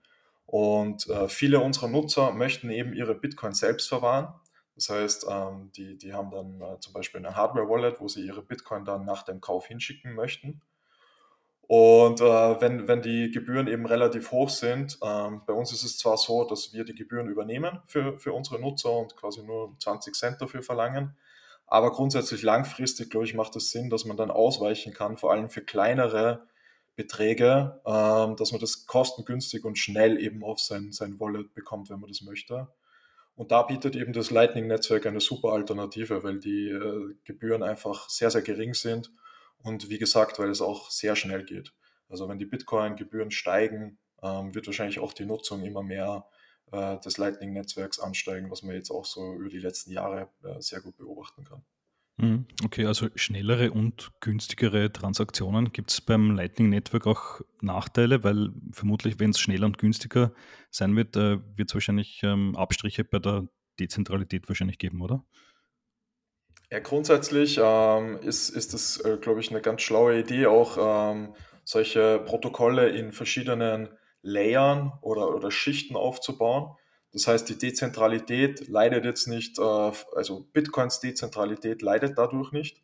Und, 0.48 1.08
äh, 1.10 1.30
viele 1.30 1.60
unserer 1.62 1.90
Nutzer 1.90 2.32
möchten 2.34 2.70
eben 2.72 2.94
ihre 2.94 3.16
Bitcoin 3.16 3.54
selbst 3.54 3.90
verwahren. 3.90 4.34
Das 4.76 4.90
heißt, 4.90 5.28
ähm, 5.30 5.72
die 5.76 5.98
die 5.98 6.14
haben 6.14 6.32
dann, 6.32 6.62
äh, 6.62 6.80
zum 6.82 6.94
Beispiel 6.94 7.20
eine 7.26 7.36
Hardware-Wallet, 7.36 8.00
wo 8.02 8.08
sie 8.08 8.26
ihre 8.26 8.42
Bitcoin 8.44 8.86
dann 8.86 9.06
nach 9.06 9.24
dem 9.24 9.42
Kauf 9.42 9.68
hinschicken 9.68 10.16
möchten. 10.16 10.62
Und, 11.70 12.20
äh, 12.20 12.24
wenn 12.62 12.88
wenn 12.88 13.04
die 13.04 13.30
Gebühren 13.30 13.68
eben 13.68 13.86
relativ 13.86 14.32
hoch 14.32 14.50
sind 14.50 14.98
ähm, 15.04 15.44
bei 15.46 15.54
uns 15.54 15.72
ist 15.72 15.84
es 15.84 16.00
zwar 16.00 16.18
so, 16.18 16.44
dass 16.44 16.74
wir 16.74 16.84
die 16.84 16.96
Gebühren 16.96 17.28
übernehmen 17.30 17.80
für 17.86 18.18
für 18.18 18.34
unsere 18.34 18.60
Nutzer 18.60 18.92
und 18.92 19.16
quasi 19.16 19.44
nur 19.44 19.76
20 19.78 20.16
Cent 20.16 20.42
dafür 20.42 20.64
verlangen, 20.64 21.16
aber 21.68 21.92
grundsätzlich 21.92 22.42
langfristig, 22.42 23.12
glaube 23.12 23.28
ich, 23.28 23.36
macht 23.36 23.56
es 23.56 23.70
Sinn, 23.70 23.92
dass 23.92 24.04
man 24.06 24.18
dann 24.18 24.32
ausweichen 24.32 24.94
kann, 24.96 25.18
vor 25.18 25.32
allem 25.32 25.52
für 25.52 25.62
kleinere 25.62 26.48
Beträge, 26.96 27.80
ähm, 27.86 28.36
dass 28.36 28.52
man 28.52 28.62
das 28.62 28.88
kostengünstig 28.88 29.64
und 29.64 29.78
schnell 29.78 30.20
eben 30.20 30.44
auf 30.44 30.60
sein 30.60 30.92
sein 30.92 31.20
Wallet 31.20 31.54
bekommt, 31.54 31.92
wenn 31.92 32.00
man 32.00 32.10
das 32.10 32.24
möchte. 32.24 32.68
Und 33.36 33.52
da 33.52 33.62
bietet 33.62 33.96
eben 33.96 34.14
das 34.14 34.32
Lightning-Netzwerk 34.32 35.06
eine 35.06 35.22
super 35.22 35.50
Alternative, 35.54 36.24
weil 36.24 36.40
die, 36.40 36.70
äh, 36.70 37.16
Gebühren 37.26 37.62
einfach 37.62 38.10
sehr, 38.10 38.32
sehr 38.32 38.42
gering 38.42 38.74
sind 38.74 39.12
und 39.64 39.90
wie 39.90 39.98
gesagt, 40.00 40.40
weil 40.40 40.50
es 40.50 40.62
auch 40.62 40.90
sehr 40.90 41.16
schnell 41.16 41.44
geht. 41.44 41.74
Also, 42.08 42.28
wenn 42.28 42.40
die 42.40 42.46
Bitcoin-Gebühren 42.46 43.32
steigen, 43.32 44.00
ähm, 44.24 44.54
wird 44.56 44.68
wahrscheinlich 44.68 45.00
auch 45.00 45.14
die 45.14 45.26
Nutzung 45.26 45.64
immer 45.64 45.84
mehr, 45.84 46.26
äh, 46.72 47.00
des 47.00 47.18
Lightning-Netzwerks 47.18 48.00
ansteigen, 48.00 48.52
was 48.52 48.64
man 48.64 48.76
jetzt 48.76 48.92
auch 48.92 49.06
so 49.06 49.34
über 49.36 49.50
die 49.50 49.60
letzten 49.60 49.92
Jahre, 49.92 50.30
äh, 50.44 50.62
sehr 50.62 50.82
gut 50.82 50.98
beobachten 50.98 51.44
kann. 51.44 51.64
Mhm, 52.18 52.46
okay, 52.66 52.86
also 52.86 53.08
schnellere 53.16 53.72
und 53.72 54.12
günstigere 54.20 54.92
Transaktionen. 54.92 55.72
Gibt 55.72 55.92
es 55.92 56.02
beim 56.02 56.32
Lightning 56.32 56.70
Network 56.70 57.08
auch 57.08 57.42
Nachteile? 57.62 58.24
Weil 58.26 58.52
vermutlich, 58.74 59.20
wenn 59.20 59.30
es 59.30 59.40
schneller 59.40 59.68
und 59.68 59.78
günstiger 59.78 60.34
sein 60.70 60.96
wird, 60.98 61.16
äh, 61.16 61.40
wird 61.56 61.70
es 61.70 61.74
wahrscheinlich, 61.74 62.22
ähm, 62.24 62.58
Abstriche 62.58 63.06
bei 63.06 63.20
der 63.20 63.48
Dezentralität 63.80 64.50
wahrscheinlich 64.50 64.80
geben, 64.80 65.02
oder? 65.02 65.24
Ja, 66.72 66.80
grundsätzlich, 66.80 67.60
ähm, 67.62 68.20
ist 68.22 68.50
ist 68.50 68.74
das, 68.74 68.98
äh, 69.04 69.18
glaube 69.18 69.40
ich, 69.40 69.50
eine 69.50 69.62
ganz 69.62 69.82
schlaue 69.82 70.20
Idee, 70.20 70.46
auch, 70.46 70.78
ähm, 71.14 71.34
solche 71.64 72.20
Protokolle 72.20 72.90
in 72.90 73.12
verschiedenen 73.12 73.90
Layern 74.22 74.94
oder 75.02 75.34
oder 75.36 75.50
Schichten 75.52 75.96
aufzubauen. 75.96 76.76
Das 77.12 77.26
heißt, 77.28 77.50
die 77.50 77.58
Dezentralität 77.58 78.68
leidet 78.68 79.04
jetzt 79.04 79.28
nicht, 79.28 79.58
äh, 79.58 79.62
also 79.64 80.46
Bitcoins 80.54 81.00
Dezentralität 81.00 81.82
leidet 81.82 82.18
dadurch 82.20 82.52
nicht. 82.52 82.84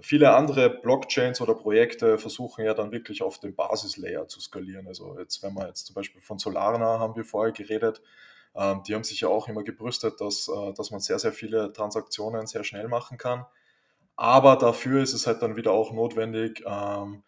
Viele 0.00 0.34
andere 0.34 0.70
Blockchains 0.70 1.40
oder 1.40 1.54
Projekte 1.54 2.18
versuchen 2.18 2.64
ja 2.64 2.74
dann 2.74 2.92
wirklich 2.92 3.22
auf 3.22 3.38
dem 3.40 3.54
Basislayer 3.54 4.28
zu 4.28 4.40
skalieren. 4.40 4.86
Also 4.88 5.18
jetzt, 5.18 5.42
wenn 5.42 5.54
man 5.54 5.66
jetzt 5.68 5.86
zum 5.86 5.94
Beispiel 5.94 6.20
von 6.20 6.38
Solana 6.38 6.98
haben 7.00 7.14
wir 7.16 7.24
vorher 7.24 7.52
geredet, 7.52 8.00
ähm, 8.54 8.82
die 8.86 8.94
haben 8.94 9.04
sich 9.04 9.20
ja 9.20 9.28
auch 9.28 9.48
immer 9.48 9.62
gebrüstet, 9.62 10.20
dass, 10.20 10.48
äh, 10.48 10.72
dass 10.74 10.90
man 10.90 11.00
sehr, 11.00 11.18
sehr 11.18 11.32
viele 11.32 11.72
Transaktionen 11.72 12.46
sehr 12.46 12.64
schnell 12.64 12.88
machen 12.88 13.18
kann. 13.18 13.46
Aber 14.16 14.56
dafür 14.56 15.02
ist 15.02 15.12
es 15.12 15.26
halt 15.26 15.42
dann 15.42 15.56
wieder 15.56 15.72
auch 15.72 15.92
notwendig, 15.92 16.62
ähm, 16.66 17.24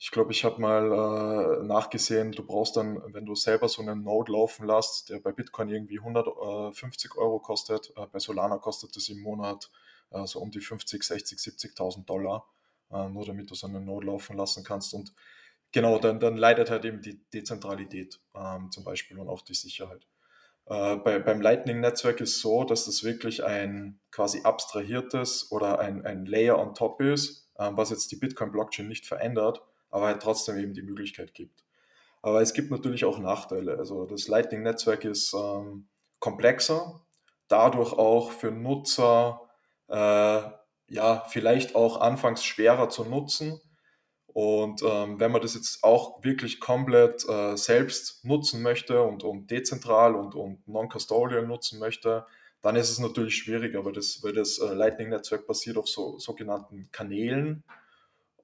ich 0.00 0.12
glaube, 0.12 0.30
ich 0.30 0.44
habe 0.44 0.60
mal 0.60 1.60
äh, 1.60 1.64
nachgesehen, 1.64 2.30
du 2.30 2.44
brauchst 2.44 2.76
dann, 2.76 3.02
wenn 3.12 3.26
du 3.26 3.34
selber 3.34 3.68
so 3.68 3.82
einen 3.82 4.04
Node 4.04 4.30
laufen 4.32 4.64
lässt, 4.66 5.10
der 5.10 5.18
bei 5.18 5.32
Bitcoin 5.32 5.68
irgendwie 5.68 5.98
150 5.98 7.16
Euro 7.16 7.40
kostet, 7.40 7.92
äh, 7.96 8.06
bei 8.06 8.20
Solana 8.20 8.58
kostet 8.58 8.94
das 8.94 9.08
im 9.08 9.20
Monat 9.20 9.70
äh, 10.10 10.24
so 10.26 10.40
um 10.40 10.52
die 10.52 10.60
50, 10.60 11.02
60, 11.02 11.38
70.000 11.38 12.04
Dollar, 12.04 12.46
äh, 12.92 13.08
nur 13.08 13.24
damit 13.26 13.50
du 13.50 13.56
so 13.56 13.66
einen 13.66 13.84
Node 13.84 14.06
laufen 14.06 14.36
lassen 14.36 14.62
kannst. 14.62 14.94
Und 14.94 15.12
genau, 15.72 15.98
dann, 15.98 16.20
dann 16.20 16.36
leidet 16.36 16.70
halt 16.70 16.84
eben 16.84 17.02
die 17.02 17.18
Dezentralität 17.32 18.20
ähm, 18.36 18.70
zum 18.70 18.84
Beispiel 18.84 19.18
und 19.18 19.28
auch 19.28 19.42
die 19.42 19.54
Sicherheit. 19.54 20.06
Äh, 20.68 20.96
bei, 20.96 21.18
beim 21.18 21.40
Lightning-Netzwerk 21.40 22.20
ist 22.20 22.40
so, 22.40 22.64
dass 22.64 22.84
das 22.84 23.02
wirklich 23.02 23.44
ein 23.44 23.98
quasi 24.10 24.42
abstrahiertes 24.42 25.50
oder 25.50 25.78
ein, 25.78 26.04
ein 26.04 26.26
Layer 26.26 26.58
on 26.58 26.74
top 26.74 27.00
ist, 27.00 27.48
äh, 27.58 27.70
was 27.72 27.90
jetzt 27.90 28.12
die 28.12 28.16
Bitcoin-Blockchain 28.16 28.86
nicht 28.86 29.06
verändert, 29.06 29.62
aber 29.90 30.06
halt 30.06 30.22
trotzdem 30.22 30.58
eben 30.58 30.74
die 30.74 30.82
Möglichkeit 30.82 31.32
gibt. 31.32 31.64
Aber 32.20 32.42
es 32.42 32.52
gibt 32.52 32.70
natürlich 32.70 33.04
auch 33.04 33.18
Nachteile. 33.18 33.78
Also 33.78 34.04
das 34.04 34.28
Lightning-Netzwerk 34.28 35.04
ist 35.04 35.32
ähm, 35.34 35.88
komplexer, 36.18 37.00
dadurch 37.46 37.92
auch 37.92 38.32
für 38.32 38.50
Nutzer 38.50 39.40
äh, 39.88 40.42
ja 40.90 41.24
vielleicht 41.28 41.74
auch 41.74 42.00
anfangs 42.00 42.44
schwerer 42.44 42.90
zu 42.90 43.04
nutzen, 43.04 43.60
und 44.32 44.82
ähm, 44.82 45.18
wenn 45.18 45.32
man 45.32 45.42
das 45.42 45.54
jetzt 45.54 45.82
auch 45.82 46.22
wirklich 46.22 46.60
komplett 46.60 47.28
äh, 47.28 47.56
selbst 47.56 48.24
nutzen 48.24 48.62
möchte 48.62 49.02
und, 49.02 49.24
und 49.24 49.50
dezentral 49.50 50.14
und, 50.14 50.34
und 50.34 50.66
non-custodial 50.68 51.46
nutzen 51.46 51.78
möchte, 51.78 52.26
dann 52.60 52.76
ist 52.76 52.90
es 52.90 52.98
natürlich 52.98 53.36
schwieriger, 53.36 53.84
weil 53.84 53.92
das, 53.92 54.22
weil 54.22 54.32
das 54.32 54.58
äh, 54.58 54.74
Lightning-Netzwerk 54.74 55.46
basiert 55.46 55.76
auf 55.76 55.88
so 55.88 56.18
sogenannten 56.18 56.88
Kanälen. 56.92 57.64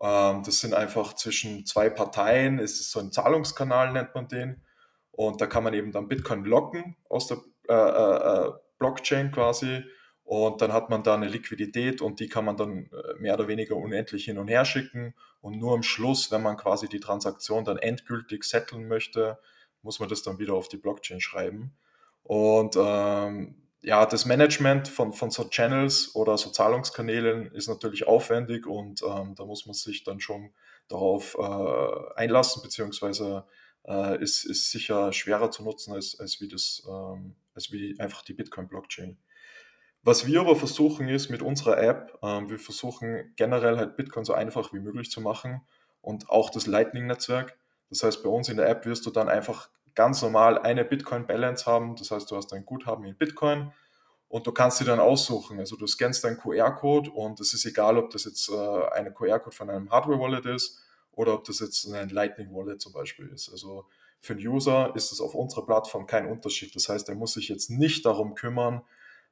Ähm, 0.01 0.43
das 0.45 0.61
sind 0.61 0.75
einfach 0.75 1.15
zwischen 1.15 1.67
zwei 1.67 1.91
Parteien, 1.91 2.59
ist 2.59 2.81
es 2.81 2.91
so 2.91 3.01
ein 3.01 3.13
Zahlungskanal, 3.13 3.93
nennt 3.93 4.15
man 4.15 4.29
den. 4.29 4.63
Und 5.11 5.41
da 5.41 5.47
kann 5.47 5.65
man 5.65 5.75
eben 5.75 5.93
dann 5.93 6.09
Bitcoin 6.09 6.45
locken 6.45 6.97
aus 7.09 7.27
der 7.29 7.39
äh, 7.69 7.75
äh, 7.75 8.49
äh 8.49 8.53
Blockchain 8.79 9.31
quasi 9.31 9.85
und 10.25 10.63
dann 10.63 10.73
hat 10.73 10.91
man 10.91 11.03
da 11.03 11.15
eine 11.15 11.29
Liquidität 11.29 12.01
und 12.01 12.19
die 12.19 12.29
kann 12.29 12.45
man 12.45 12.57
dann 12.57 12.91
äh, 12.91 13.21
mehr 13.21 13.35
oder 13.35 13.47
weniger 13.47 13.77
unendlich 13.77 14.25
hin 14.25 14.39
und 14.39 14.49
her 14.49 14.65
schicken. 14.65 15.15
Und 15.45 15.59
nur 15.59 15.75
am 15.75 15.83
Schluss, 15.83 16.31
wenn 16.31 16.41
man 16.41 16.57
quasi 16.57 16.89
die 16.89 17.01
Transaktion 17.01 17.67
dann 17.67 17.77
endgültig 17.77 18.45
setteln 18.45 18.89
möchte, 18.89 19.39
muss 19.83 20.01
man 20.01 20.09
das 20.09 20.23
dann 20.23 20.39
wieder 20.39 20.55
auf 20.55 20.69
die 20.69 20.79
Blockchain 20.79 21.21
schreiben. 21.21 21.77
Und 22.23 22.77
ähm, 22.79 23.55
ja, 23.83 24.07
das 24.07 24.25
Management 24.25 24.89
von, 24.89 25.13
von 25.13 25.31
so 25.31 25.45
Channels 25.45 26.15
oder 26.15 26.39
so 26.39 26.49
Zahlungskanälen 26.49 27.53
ist 27.53 27.69
natürlich 27.69 28.07
aufwendig 28.07 28.67
und 28.67 29.03
ähm, 29.03 29.35
da 29.35 29.45
muss 29.45 29.67
man 29.67 29.75
sich 29.75 30.03
dann 30.03 30.19
schon 30.19 30.55
darauf 30.89 31.37
äh, 31.39 32.15
einlassen, 32.19 32.63
beziehungsweise 32.63 33.45
äh, 33.87 34.19
ist, 34.23 34.47
ist 34.47 34.71
sicher 34.71 35.13
schwerer 35.13 35.51
zu 35.51 35.63
nutzen 35.63 35.93
als, 35.93 36.19
als, 36.19 36.41
wie, 36.41 36.49
das, 36.49 36.85
ähm, 36.89 37.35
als 37.55 37.71
wie 37.71 38.01
einfach 38.01 38.23
die 38.23 38.33
Bitcoin-Blockchain. 38.33 39.19
Was 40.07 40.27
wir 40.27 40.41
aber 40.41 40.55
versuchen 40.55 41.09
ist 41.09 41.31
mit 41.31 41.41
unserer 41.41 41.79
App, 41.79 42.19
ähm, 42.23 42.51
wir 42.51 42.59
versuchen 42.59 43.33
generell 43.37 43.79
halt 43.79 43.97
Bitcoin 43.97 44.27
so 44.27 44.35
einfach 44.35 44.75
wie 44.75 44.79
möglich 44.79 45.11
zu 45.11 45.23
machen 45.23 45.63
und 46.03 46.29
auch 46.29 46.51
das 46.51 46.67
Lightning-Netzwerk. 46.67 47.57
Das 47.89 48.03
heißt, 48.03 48.23
bei 48.23 48.29
uns 48.29 48.51
in 48.51 48.59
der 48.59 48.69
App 48.69 48.85
wirst 48.85 49.07
du 49.07 49.11
dann 49.11 49.31
einfach 49.31 49.71
ganz 49.95 50.21
normal 50.21 50.59
eine 50.59 50.85
Bitcoin-Balance 50.85 51.65
haben. 51.65 51.97
Das 51.97 52.11
heißt, 52.11 52.31
du 52.31 52.37
hast 52.37 52.53
ein 52.53 52.67
Guthaben 52.67 53.07
in 53.07 53.17
Bitcoin 53.17 53.73
und 54.29 54.47
du 54.47 54.53
kannst 54.53 54.77
sie 54.77 54.85
dann 54.85 55.01
aussuchen. 55.01 55.59
Also 55.59 55.77
du 55.77 55.87
scannst 55.87 56.23
deinen 56.23 56.37
QR-Code 56.37 57.11
und 57.11 57.41
es 57.41 57.55
ist 57.55 57.65
egal, 57.65 57.97
ob 57.97 58.11
das 58.11 58.25
jetzt 58.25 58.51
äh, 58.51 58.89
eine 58.93 59.11
QR-Code 59.11 59.57
von 59.57 59.71
einem 59.71 59.91
Hardware-Wallet 59.91 60.45
ist 60.47 60.83
oder 61.13 61.33
ob 61.33 61.45
das 61.45 61.61
jetzt 61.61 61.87
ein 61.87 62.11
Lightning-Wallet 62.11 62.79
zum 62.79 62.93
Beispiel 62.93 63.29
ist. 63.29 63.51
Also 63.51 63.87
für 64.21 64.35
den 64.35 64.47
User 64.47 64.93
ist 64.95 65.13
es 65.13 65.21
auf 65.23 65.35
unserer 65.35 65.65
Plattform 65.65 66.07
kein 66.07 66.27
Unterschied. 66.27 66.75
Das 66.75 66.91
heißt, 66.91 67.09
er 67.09 67.15
muss 67.15 67.33
sich 67.33 67.49
jetzt 67.49 67.71
nicht 67.71 68.05
darum 68.05 68.35
kümmern, 68.35 68.83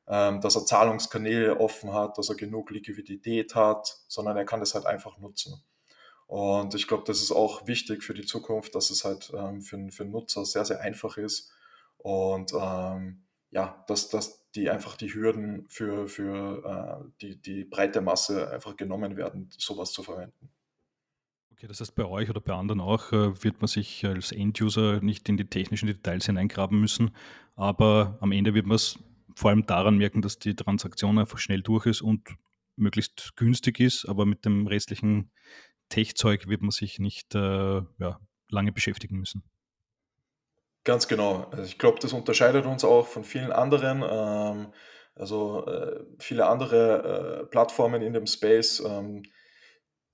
dass 0.04 0.56
er 0.56 0.66
Zahlungskanäle 0.66 1.60
offen 1.60 1.92
hat, 1.92 2.18
dass 2.18 2.28
er 2.28 2.34
genug 2.34 2.70
Liquidität 2.70 3.54
hat, 3.54 3.98
sondern 4.08 4.36
er 4.36 4.44
kann 4.44 4.60
das 4.60 4.74
halt 4.74 4.84
einfach 4.84 5.18
nutzen. 5.18 5.62
Und 6.26 6.74
ich 6.74 6.88
glaube, 6.88 7.04
das 7.06 7.20
ist 7.20 7.30
auch 7.30 7.66
wichtig 7.66 8.02
für 8.02 8.14
die 8.14 8.24
Zukunft, 8.24 8.74
dass 8.74 8.90
es 8.90 9.04
halt 9.04 9.30
ähm, 9.36 9.60
für, 9.60 9.90
für 9.90 10.04
Nutzer 10.06 10.44
sehr, 10.44 10.64
sehr 10.64 10.80
einfach 10.80 11.18
ist 11.18 11.52
und 11.98 12.52
ähm, 12.58 13.24
ja, 13.50 13.84
dass, 13.86 14.08
dass 14.08 14.50
die 14.52 14.70
einfach 14.70 14.96
die 14.96 15.12
Hürden 15.12 15.66
für, 15.68 16.08
für 16.08 17.04
äh, 17.04 17.10
die, 17.20 17.36
die 17.40 17.64
breite 17.64 18.00
Masse 18.00 18.50
einfach 18.50 18.76
genommen 18.76 19.16
werden, 19.16 19.50
sowas 19.58 19.92
zu 19.92 20.02
verwenden. 20.02 20.50
Okay, 21.52 21.66
das 21.66 21.80
heißt, 21.80 21.94
bei 21.94 22.06
euch 22.06 22.30
oder 22.30 22.40
bei 22.40 22.54
anderen 22.54 22.80
auch 22.80 23.12
äh, 23.12 23.44
wird 23.44 23.60
man 23.60 23.68
sich 23.68 24.04
als 24.06 24.32
End-User 24.32 25.00
nicht 25.00 25.28
in 25.28 25.36
die 25.36 25.44
technischen 25.44 25.86
Details 25.86 26.26
hineingraben 26.26 26.80
müssen, 26.80 27.14
aber 27.56 28.16
am 28.20 28.32
Ende 28.32 28.54
wird 28.54 28.66
man 28.66 28.76
es 28.76 28.98
vor 29.34 29.50
allem 29.50 29.66
daran 29.66 29.96
merken, 29.96 30.22
dass 30.22 30.38
die 30.38 30.54
Transaktion 30.54 31.18
einfach 31.18 31.38
schnell 31.38 31.62
durch 31.62 31.86
ist 31.86 32.02
und 32.02 32.28
möglichst 32.76 33.36
günstig 33.36 33.80
ist, 33.80 34.06
aber 34.06 34.26
mit 34.26 34.44
dem 34.44 34.66
restlichen 34.66 35.30
Tech-Zeug 35.88 36.48
wird 36.48 36.62
man 36.62 36.70
sich 36.70 36.98
nicht 36.98 37.34
äh, 37.34 37.38
ja, 37.98 38.20
lange 38.48 38.72
beschäftigen 38.72 39.18
müssen. 39.18 39.42
Ganz 40.84 41.06
genau. 41.06 41.46
Also 41.50 41.64
ich 41.64 41.78
glaube, 41.78 41.98
das 42.00 42.12
unterscheidet 42.12 42.66
uns 42.66 42.84
auch 42.84 43.06
von 43.06 43.24
vielen 43.24 43.52
anderen. 43.52 44.02
Ähm, 44.08 44.72
also 45.14 45.66
äh, 45.66 46.04
viele 46.18 46.46
andere 46.46 47.42
äh, 47.42 47.46
Plattformen 47.46 48.02
in 48.02 48.14
dem 48.14 48.26
Space, 48.26 48.80
ähm, 48.84 49.22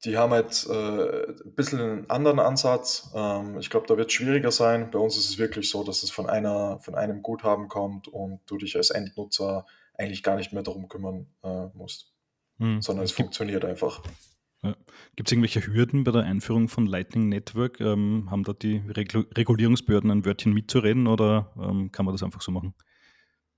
die 0.05 0.17
haben 0.17 0.33
halt 0.33 0.67
äh, 0.71 1.27
ein 1.45 1.55
bisschen 1.55 1.81
einen 1.81 2.11
anderen 2.11 2.39
Ansatz. 2.39 3.11
Ähm, 3.15 3.59
ich 3.59 3.69
glaube, 3.71 3.87
da 3.87 3.97
wird 3.97 4.09
es 4.09 4.13
schwieriger 4.15 4.53
sein. 4.53 4.91
Bei 4.91 4.99
uns 4.99 5.17
ist 5.17 5.29
es 5.29 5.39
wirklich 5.39 5.69
so, 5.71 5.83
dass 5.83 6.03
es 6.03 6.11
von 6.11 6.29
einer, 6.29 6.79
von 6.81 6.95
einem 6.95 7.23
Guthaben 7.23 7.69
kommt 7.69 8.09
und 8.09 8.41
du 8.47 8.59
dich 8.59 8.77
als 8.77 8.91
Endnutzer 8.91 9.67
eigentlich 9.95 10.23
gar 10.23 10.37
nicht 10.37 10.53
mehr 10.53 10.63
darum 10.63 10.89
kümmern 10.89 11.27
äh, 11.43 11.67
musst, 11.75 12.13
Hm. 12.59 12.81
sondern 12.81 13.05
es 13.05 13.13
funktioniert 13.13 13.65
einfach. 13.65 14.03
ja. 14.63 14.77
Gibt 15.17 15.29
es 15.29 15.33
irgendwelche 15.33 15.67
Hürden 15.67 16.05
bei 16.05 16.13
der 16.13 16.23
Einführung 16.23 16.69
von 16.69 16.87
Lightning 16.87 17.29
Network? 17.29 17.81
Ähm, 17.81 18.29
haben 18.31 18.45
da 18.45 18.53
die 18.53 18.83
Regul 18.89 19.27
Regulierungsbehörden 19.37 20.11
ein 20.13 20.25
Wörtchen 20.25 20.53
mitzureden 20.53 21.09
oder 21.09 21.53
ähm, 21.61 21.91
kann 21.91 22.05
man 22.05 22.15
das 22.15 22.23
einfach 22.23 22.41
so 22.41 22.53
machen? 22.53 22.75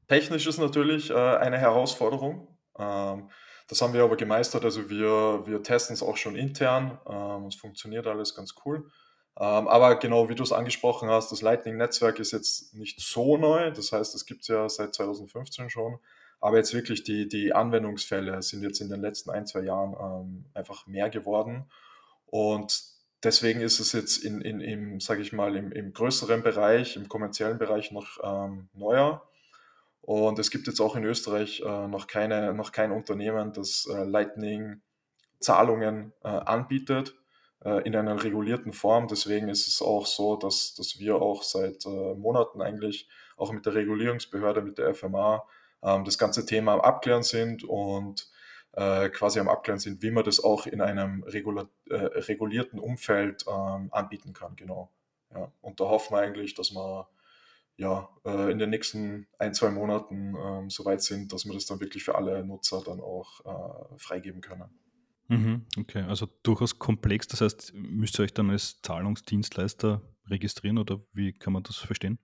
Technisch 0.08 0.46
ist 0.46 0.58
natürlich 0.58 1.10
äh, 1.10 1.14
eine 1.14 1.58
Herausforderung. 1.58 2.48
Ähm, 2.78 3.28
das 3.70 3.80
haben 3.80 3.94
wir 3.94 4.02
aber 4.02 4.16
gemeistert. 4.16 4.64
Also 4.64 4.90
wir, 4.90 5.46
wir 5.46 5.62
testen 5.62 5.94
es 5.94 6.02
auch 6.02 6.16
schon 6.16 6.34
intern. 6.34 6.98
Ähm, 7.08 7.46
es 7.46 7.54
funktioniert 7.54 8.08
alles 8.08 8.34
ganz 8.34 8.56
cool. 8.64 8.90
Ähm, 9.38 9.68
aber 9.68 9.94
genau 9.94 10.28
wie 10.28 10.34
du 10.34 10.42
es 10.42 10.50
angesprochen 10.50 11.08
hast, 11.08 11.30
das 11.30 11.40
Lightning-Netzwerk 11.40 12.18
ist 12.18 12.32
jetzt 12.32 12.74
nicht 12.74 13.00
so 13.00 13.36
neu. 13.36 13.70
Das 13.70 13.92
heißt, 13.92 14.16
es 14.16 14.26
gibt 14.26 14.42
es 14.42 14.48
ja 14.48 14.68
seit 14.68 14.92
2015 14.92 15.70
schon. 15.70 16.00
Aber 16.40 16.56
jetzt 16.56 16.74
wirklich 16.74 17.04
die, 17.04 17.28
die 17.28 17.52
Anwendungsfälle 17.52 18.42
sind 18.42 18.64
jetzt 18.64 18.80
in 18.80 18.88
den 18.88 19.00
letzten 19.00 19.30
ein, 19.30 19.46
zwei 19.46 19.60
Jahren 19.60 19.94
ähm, 20.00 20.44
einfach 20.52 20.88
mehr 20.88 21.08
geworden. 21.08 21.70
Und 22.26 22.82
deswegen 23.22 23.60
ist 23.60 23.78
es 23.78 23.92
jetzt 23.92 24.24
in, 24.24 24.40
in, 24.40 24.60
im, 24.60 24.98
sage 24.98 25.22
ich 25.22 25.32
mal, 25.32 25.54
im, 25.54 25.70
im 25.70 25.92
größeren 25.92 26.42
Bereich, 26.42 26.96
im 26.96 27.08
kommerziellen 27.08 27.58
Bereich 27.58 27.92
noch 27.92 28.18
ähm, 28.24 28.68
neuer. 28.72 29.29
Und 30.02 30.38
es 30.38 30.50
gibt 30.50 30.66
jetzt 30.66 30.80
auch 30.80 30.96
in 30.96 31.04
Österreich 31.04 31.60
äh, 31.60 31.86
noch, 31.86 32.06
keine, 32.06 32.54
noch 32.54 32.72
kein 32.72 32.92
Unternehmen, 32.92 33.52
das 33.52 33.86
äh, 33.86 34.04
Lightning-Zahlungen 34.04 36.12
äh, 36.22 36.28
anbietet 36.28 37.14
äh, 37.64 37.86
in 37.86 37.94
einer 37.94 38.22
regulierten 38.22 38.72
Form. 38.72 39.08
Deswegen 39.08 39.48
ist 39.48 39.68
es 39.68 39.82
auch 39.82 40.06
so, 40.06 40.36
dass, 40.36 40.74
dass 40.74 40.98
wir 40.98 41.16
auch 41.16 41.42
seit 41.42 41.84
äh, 41.84 42.14
Monaten 42.14 42.62
eigentlich 42.62 43.08
auch 43.36 43.52
mit 43.52 43.66
der 43.66 43.74
Regulierungsbehörde, 43.74 44.62
mit 44.62 44.78
der 44.78 44.94
FMA, 44.94 45.44
ähm, 45.82 46.04
das 46.04 46.18
ganze 46.18 46.46
Thema 46.46 46.74
am 46.74 46.80
Abklären 46.80 47.22
sind 47.22 47.64
und 47.64 48.30
äh, 48.72 49.08
quasi 49.10 49.40
am 49.40 49.48
Abklären 49.48 49.80
sind, 49.80 50.02
wie 50.02 50.10
man 50.10 50.24
das 50.24 50.42
auch 50.42 50.66
in 50.66 50.80
einem 50.80 51.24
regula 51.24 51.68
regulierten 51.88 52.78
Umfeld 52.78 53.44
ähm, 53.48 53.88
anbieten 53.90 54.32
kann. 54.32 54.56
Genau. 54.56 54.90
Ja. 55.34 55.50
Und 55.60 55.80
da 55.80 55.84
hoffen 55.84 56.14
wir 56.14 56.20
eigentlich, 56.20 56.54
dass 56.54 56.72
wir 56.72 57.08
ja, 57.80 58.10
äh, 58.26 58.52
in 58.52 58.58
den 58.58 58.68
nächsten 58.68 59.26
ein, 59.38 59.54
zwei 59.54 59.70
Monaten 59.70 60.34
ähm, 60.36 60.68
so 60.68 60.84
weit 60.84 61.02
sind, 61.02 61.32
dass 61.32 61.46
wir 61.46 61.54
das 61.54 61.64
dann 61.64 61.80
wirklich 61.80 62.04
für 62.04 62.14
alle 62.14 62.44
Nutzer 62.44 62.82
dann 62.84 63.00
auch 63.00 63.40
äh, 63.46 63.98
freigeben 63.98 64.42
können. 64.42 64.68
Mhm, 65.28 65.64
okay, 65.78 66.02
also 66.02 66.28
durchaus 66.42 66.78
komplex. 66.78 67.26
Das 67.26 67.40
heißt, 67.40 67.72
müsst 67.74 68.18
ihr 68.18 68.24
euch 68.24 68.34
dann 68.34 68.50
als 68.50 68.82
Zahlungsdienstleister 68.82 70.02
registrieren 70.28 70.76
oder 70.76 71.00
wie 71.14 71.32
kann 71.32 71.54
man 71.54 71.62
das 71.62 71.76
verstehen? 71.76 72.18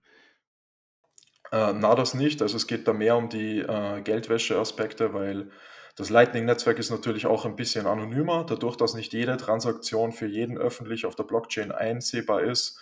Äh, 1.51 1.73
na, 1.73 1.95
das 1.95 2.13
nicht. 2.13 2.43
Also 2.43 2.55
es 2.55 2.67
geht 2.67 2.87
da 2.87 2.93
mehr 2.93 3.17
um 3.17 3.29
die 3.29 3.59
äh, 3.59 4.01
Geldwäsche-Aspekte, 4.01 5.15
weil 5.15 5.49
das 5.95 6.11
Lightning-Netzwerk 6.11 6.77
ist 6.77 6.91
natürlich 6.91 7.25
auch 7.25 7.45
ein 7.45 7.55
bisschen 7.55 7.87
anonymer. 7.87 8.45
Dadurch, 8.47 8.75
dass 8.75 8.93
nicht 8.93 9.11
jede 9.11 9.37
Transaktion 9.37 10.11
für 10.11 10.27
jeden 10.27 10.55
öffentlich 10.55 11.07
auf 11.07 11.15
der 11.15 11.23
Blockchain 11.23 11.71
einsehbar 11.71 12.43
ist, 12.43 12.79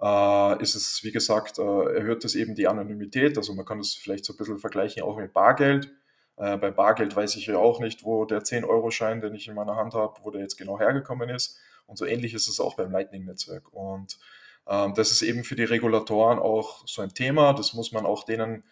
äh, 0.00 0.62
ist 0.62 0.74
es, 0.74 1.04
wie 1.04 1.12
gesagt, 1.12 1.58
äh, 1.58 1.62
erhöht 1.62 2.24
es 2.24 2.34
eben 2.34 2.54
die 2.54 2.68
Anonymität. 2.68 3.36
Also 3.36 3.54
man 3.54 3.66
kann 3.66 3.78
das 3.78 3.94
vielleicht 3.94 4.24
so 4.24 4.32
ein 4.32 4.36
bisschen 4.36 4.58
vergleichen 4.58 5.02
auch 5.02 5.16
mit 5.16 5.32
Bargeld. 5.32 5.92
Äh, 6.36 6.56
bei 6.56 6.70
Bargeld 6.70 7.14
weiß 7.14 7.36
ich 7.36 7.46
ja 7.46 7.58
auch 7.58 7.80
nicht, 7.80 8.04
wo 8.04 8.24
der 8.24 8.40
10-Euro-Schein, 8.40 9.20
den 9.20 9.34
ich 9.34 9.46
in 9.48 9.54
meiner 9.54 9.76
Hand 9.76 9.94
habe, 9.94 10.18
wo 10.22 10.30
der 10.30 10.40
jetzt 10.40 10.56
genau 10.56 10.78
hergekommen 10.78 11.28
ist. 11.28 11.58
Und 11.86 11.98
so 11.98 12.06
ähnlich 12.06 12.34
ist 12.34 12.48
es 12.48 12.60
auch 12.60 12.76
beim 12.76 12.90
Lightning-Netzwerk. 12.90 13.72
Und 13.72 14.18
ähm, 14.66 14.94
das 14.94 15.10
ist 15.10 15.22
eben 15.22 15.44
für 15.44 15.56
die 15.56 15.64
Regulatoren 15.64 16.38
auch 16.38 16.86
so 16.86 17.02
ein 17.02 17.12
Thema. 17.12 17.52
Das 17.52 17.74
muss 17.74 17.92
man 17.92 18.06
auch 18.06 18.24
denen 18.24 18.64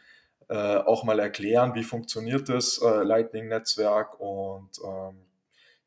äh, 0.48 0.76
auch 0.76 1.04
mal 1.04 1.18
erklären, 1.18 1.74
wie 1.74 1.84
funktioniert 1.84 2.48
das 2.48 2.80
äh, 2.80 3.02
Lightning-Netzwerk. 3.02 4.18
Und 4.18 4.70
ähm, 4.82 5.27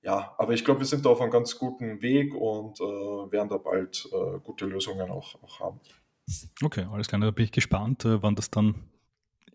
ja, 0.04 0.34
aber 0.38 0.54
ich 0.54 0.66
glaube, 0.66 0.82
wir 0.82 0.88
sind 0.88 1.06
da 1.06 1.10
auf 1.10 1.22
einem 1.22 1.32
ganz 1.32 1.58
guten 1.58 2.02
Weg 2.02 2.34
und 2.34 2.80
äh, 2.80 2.84
werden 3.32 3.50
da 3.50 3.58
bald 3.58 4.10
äh, 4.12 4.40
gute 4.40 4.66
Lösungen 4.66 5.12
auch, 5.12 5.42
auch 5.44 5.60
haben. 5.60 5.80
Okay, 6.64 6.88
alles 6.92 7.08
klar. 7.08 7.22
Da 7.22 7.32
bin 7.32 7.46
ich 7.46 7.52
gespannt, 7.52 8.06
äh, 8.06 8.22
wann 8.24 8.36
das 8.36 8.50
dann 8.50 8.76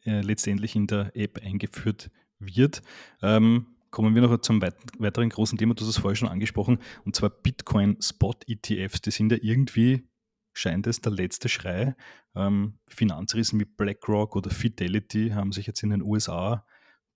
äh, 0.05 0.21
letztendlich 0.21 0.77
in 0.77 0.87
der 0.87 1.11
App 1.15 1.41
eingeführt 1.43 2.11
wird. 2.39 2.83
Ähm, 3.23 3.67
kommen 3.91 4.15
wir 4.15 4.23
noch 4.23 4.39
zum 4.39 4.63
weit 4.63 4.77
weiteren 4.99 5.31
großen 5.31 5.59
Thema, 5.59 5.75
du 5.75 5.83
hast 5.83 5.91
es 5.91 5.99
vorher 5.99 6.17
schon 6.17 6.29
angesprochen, 6.29 6.79
und 7.05 7.17
zwar 7.17 7.31
Bitcoin 7.31 7.97
Spot 8.01 8.35
ETFs. 8.47 9.01
Die 9.01 9.11
sind 9.11 9.33
ja 9.33 9.39
irgendwie, 9.41 10.07
scheint 10.53 10.87
es, 10.87 11.01
der 11.01 11.13
letzte 11.13 11.49
Schrei. 11.49 11.97
Ähm, 12.35 12.79
Finanzriesen 12.89 13.59
wie 13.59 13.65
BlackRock 13.65 14.37
oder 14.37 14.51
Fidelity 14.51 15.31
haben 15.31 15.53
sich 15.53 15.67
jetzt 15.67 15.83
in 15.83 15.91
den 15.91 16.03
USA 16.03 16.65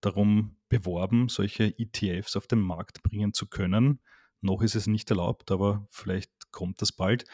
darum 0.00 0.56
beworben, 0.70 1.28
solche 1.28 1.74
ETFs 1.78 2.36
auf 2.36 2.46
den 2.46 2.60
Markt 2.60 3.02
bringen 3.02 3.34
zu 3.34 3.46
können. 3.46 4.00
Noch 4.40 4.62
ist 4.62 4.74
es 4.74 4.86
nicht 4.86 5.10
erlaubt, 5.10 5.50
aber 5.50 5.86
vielleicht 5.90 6.30
kommt 6.50 6.80
das 6.80 6.92
bald. 6.92 7.26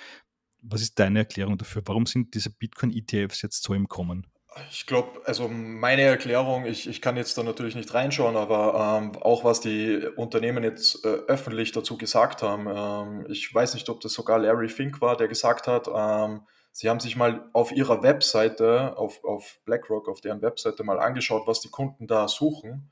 Was 0.62 0.82
ist 0.82 0.98
deine 0.98 1.20
Erklärung 1.20 1.56
dafür? 1.56 1.82
Warum 1.84 2.06
sind 2.06 2.34
diese 2.34 2.50
Bitcoin-ETFs 2.50 3.42
jetzt 3.42 3.62
so 3.62 3.74
im 3.74 3.88
Kommen? 3.88 4.26
Ich 4.70 4.86
glaube, 4.86 5.20
also 5.26 5.48
meine 5.48 6.02
Erklärung, 6.02 6.64
ich, 6.64 6.88
ich 6.88 7.02
kann 7.02 7.16
jetzt 7.16 7.36
da 7.36 7.42
natürlich 7.42 7.74
nicht 7.74 7.92
reinschauen, 7.92 8.36
aber 8.36 9.00
ähm, 9.02 9.12
auch 9.20 9.44
was 9.44 9.60
die 9.60 10.06
Unternehmen 10.16 10.64
jetzt 10.64 11.04
äh, 11.04 11.08
öffentlich 11.08 11.72
dazu 11.72 11.98
gesagt 11.98 12.42
haben, 12.42 12.66
ähm, 12.66 13.26
ich 13.30 13.54
weiß 13.54 13.74
nicht, 13.74 13.88
ob 13.90 14.00
das 14.00 14.14
sogar 14.14 14.38
Larry 14.38 14.70
Fink 14.70 15.02
war, 15.02 15.16
der 15.16 15.28
gesagt 15.28 15.68
hat, 15.68 15.88
ähm, 15.94 16.46
sie 16.72 16.88
haben 16.88 17.00
sich 17.00 17.16
mal 17.16 17.50
auf 17.52 17.70
ihrer 17.70 18.02
Webseite, 18.02 18.96
auf, 18.96 19.22
auf 19.24 19.60
BlackRock, 19.66 20.08
auf 20.08 20.22
deren 20.22 20.40
Webseite 20.40 20.84
mal 20.84 20.98
angeschaut, 20.98 21.46
was 21.46 21.60
die 21.60 21.70
Kunden 21.70 22.06
da 22.06 22.26
suchen. 22.26 22.90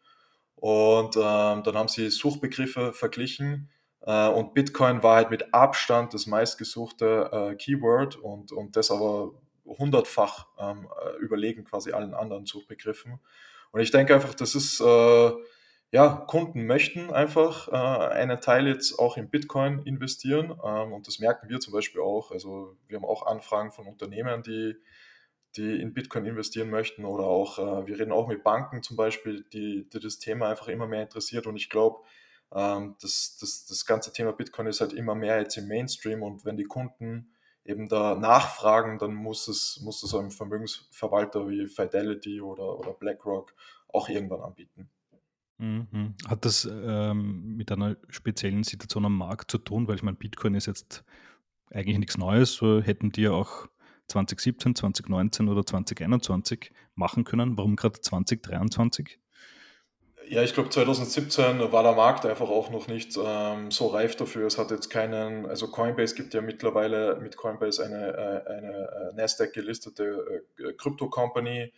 Und 0.65 1.15
ähm, 1.17 1.63
dann 1.63 1.75
haben 1.75 1.89
sie 1.89 2.09
Suchbegriffe 2.09 2.95
verglichen 2.95 3.69
äh, 4.01 4.29
und 4.29 4.55
Bitcoin 4.55 5.03
war 5.03 5.17
halt 5.17 5.29
mit 5.29 5.53
Abstand 5.53 6.15
das 6.15 6.27
meistgesuchte 6.27 7.29
äh, 7.31 7.55
Keyword 7.55 8.17
und, 8.17 8.51
und 8.51 8.75
das 8.75 8.91
aber 8.91 9.33
hundertfach 9.67 10.47
ähm, 10.59 10.89
äh, 11.05 11.19
überlegen 11.23 11.65
quasi 11.65 11.93
allen 11.93 12.15
anderen 12.15 12.47
Suchbegriffen. 12.47 13.21
Und 13.73 13.81
ich 13.83 13.91
denke 13.91 14.15
einfach, 14.15 14.33
das 14.33 14.55
ist, 14.55 14.81
äh, 14.81 15.33
ja, 15.91 16.25
Kunden 16.29 16.65
möchten 16.65 17.13
einfach 17.13 17.69
äh, 17.69 18.15
einen 18.15 18.41
Teil 18.41 18.67
jetzt 18.67 18.99
auch 18.99 19.19
in 19.19 19.29
Bitcoin 19.29 19.81
investieren 19.81 20.59
ähm, 20.65 20.95
und 20.95 21.07
das 21.07 21.19
merken 21.19 21.51
wir 21.51 21.61
zum 21.61 21.75
Beispiel 21.75 22.01
auch. 22.01 22.31
Also 22.31 22.75
wir 22.89 22.97
haben 22.97 23.05
auch 23.05 23.27
Anfragen 23.27 23.71
von 23.71 23.87
Unternehmen, 23.87 24.43
die, 24.43 24.77
die 25.57 25.81
in 25.81 25.95
Bitcoin 25.95 26.27
investieren 26.27 26.71
möchten 26.71 27.05
oder 27.05 27.25
auch, 27.25 27.59
äh, 27.59 27.87
wir 27.87 27.99
reden 27.99 28.13
auch 28.13 28.27
mit 28.27 28.43
Banken 28.43 28.83
zum 28.83 28.97
Beispiel, 28.97 29.45
die, 29.53 29.89
die 29.89 30.01
das 30.01 30.19
Thema 30.19 30.49
einfach 30.49 30.69
immer 30.69 30.87
mehr 30.87 31.03
interessiert 31.03 31.47
und 31.47 31.57
ich 31.57 31.71
glaube, 31.71 32.01
ähm, 32.53 32.97
das, 33.01 33.37
das, 33.41 33.67
das 33.67 33.87
ganze 33.87 34.13
Thema 34.13 34.33
Bitcoin 34.33 34.67
ist 34.67 34.81
halt 34.81 34.93
immer 34.93 35.15
mehr 35.15 35.39
jetzt 35.39 35.57
im 35.57 35.69
Mainstream 35.69 36.23
und 36.23 36.45
wenn 36.45 36.57
die 36.57 36.65
Kunden 36.65 37.31
eben 37.65 37.89
da 37.89 38.15
nachfragen, 38.15 38.99
dann 38.99 39.15
muss 39.15 39.49
es, 39.49 39.81
muss 39.83 40.03
es 40.03 40.15
einem 40.15 40.31
Vermögensverwalter 40.31 41.49
wie 41.49 41.67
Fidelity 41.67 42.41
oder, 42.41 42.79
oder 42.79 42.93
BlackRock 42.93 43.55
auch 43.89 44.09
irgendwann 44.09 44.43
anbieten. 44.43 44.91
Mhm. 45.59 46.15
Hat 46.27 46.45
das 46.45 46.69
ähm, 46.71 47.57
mit 47.57 47.71
einer 47.71 47.97
speziellen 48.09 48.65
Situation 48.65 49.07
am 49.07 49.17
Markt 49.17 49.51
zu 49.51 49.59
tun? 49.59 49.87
Weil 49.87 49.95
ich 49.95 50.03
meine, 50.03 50.17
Bitcoin 50.17 50.55
ist 50.55 50.67
jetzt 50.67 51.05
eigentlich 51.71 51.99
nichts 51.99 52.19
Neues. 52.19 52.55
So 52.55 52.81
hätten 52.81 53.13
die 53.13 53.23
ja 53.23 53.31
auch 53.31 53.69
2017, 54.09 54.75
2019 54.75 55.49
oder 55.49 55.65
2021 55.65 56.73
machen 56.95 57.25
können. 57.25 57.57
Warum 57.57 57.77
gerade 57.77 58.01
2023? 58.01 59.19
Ja, 60.29 60.43
ich 60.43 60.55
glaube 60.55 60.71
2017 60.71 61.71
war 61.71 61.83
der 61.83 61.93
Markt 61.93 62.25
einfach 62.25 62.49
auch 62.49 62.71
noch 62.71 62.89
nicht 62.89 63.19
ähm, 63.23 63.71
so 63.71 63.89
reif 63.89 64.17
dafür. 64.17 64.47
Es 64.47 64.57
hat 64.57 64.71
jetzt 64.71 64.89
keinen, 64.89 65.45
also 65.45 65.69
Coinbase 65.69 66.15
gibt 66.15 66.33
ja 66.33 66.41
mittlerweile 66.41 67.17
mit 67.17 67.37
Coinbase 67.37 67.85
eine, 67.85 68.09
äh, 68.09 68.51
eine 68.51 69.13
äh, 69.13 69.17
Nasdaq 69.17 69.53
gelistete 69.53 70.45
äh, 70.59 70.73
Krypto-Company. 70.73 71.73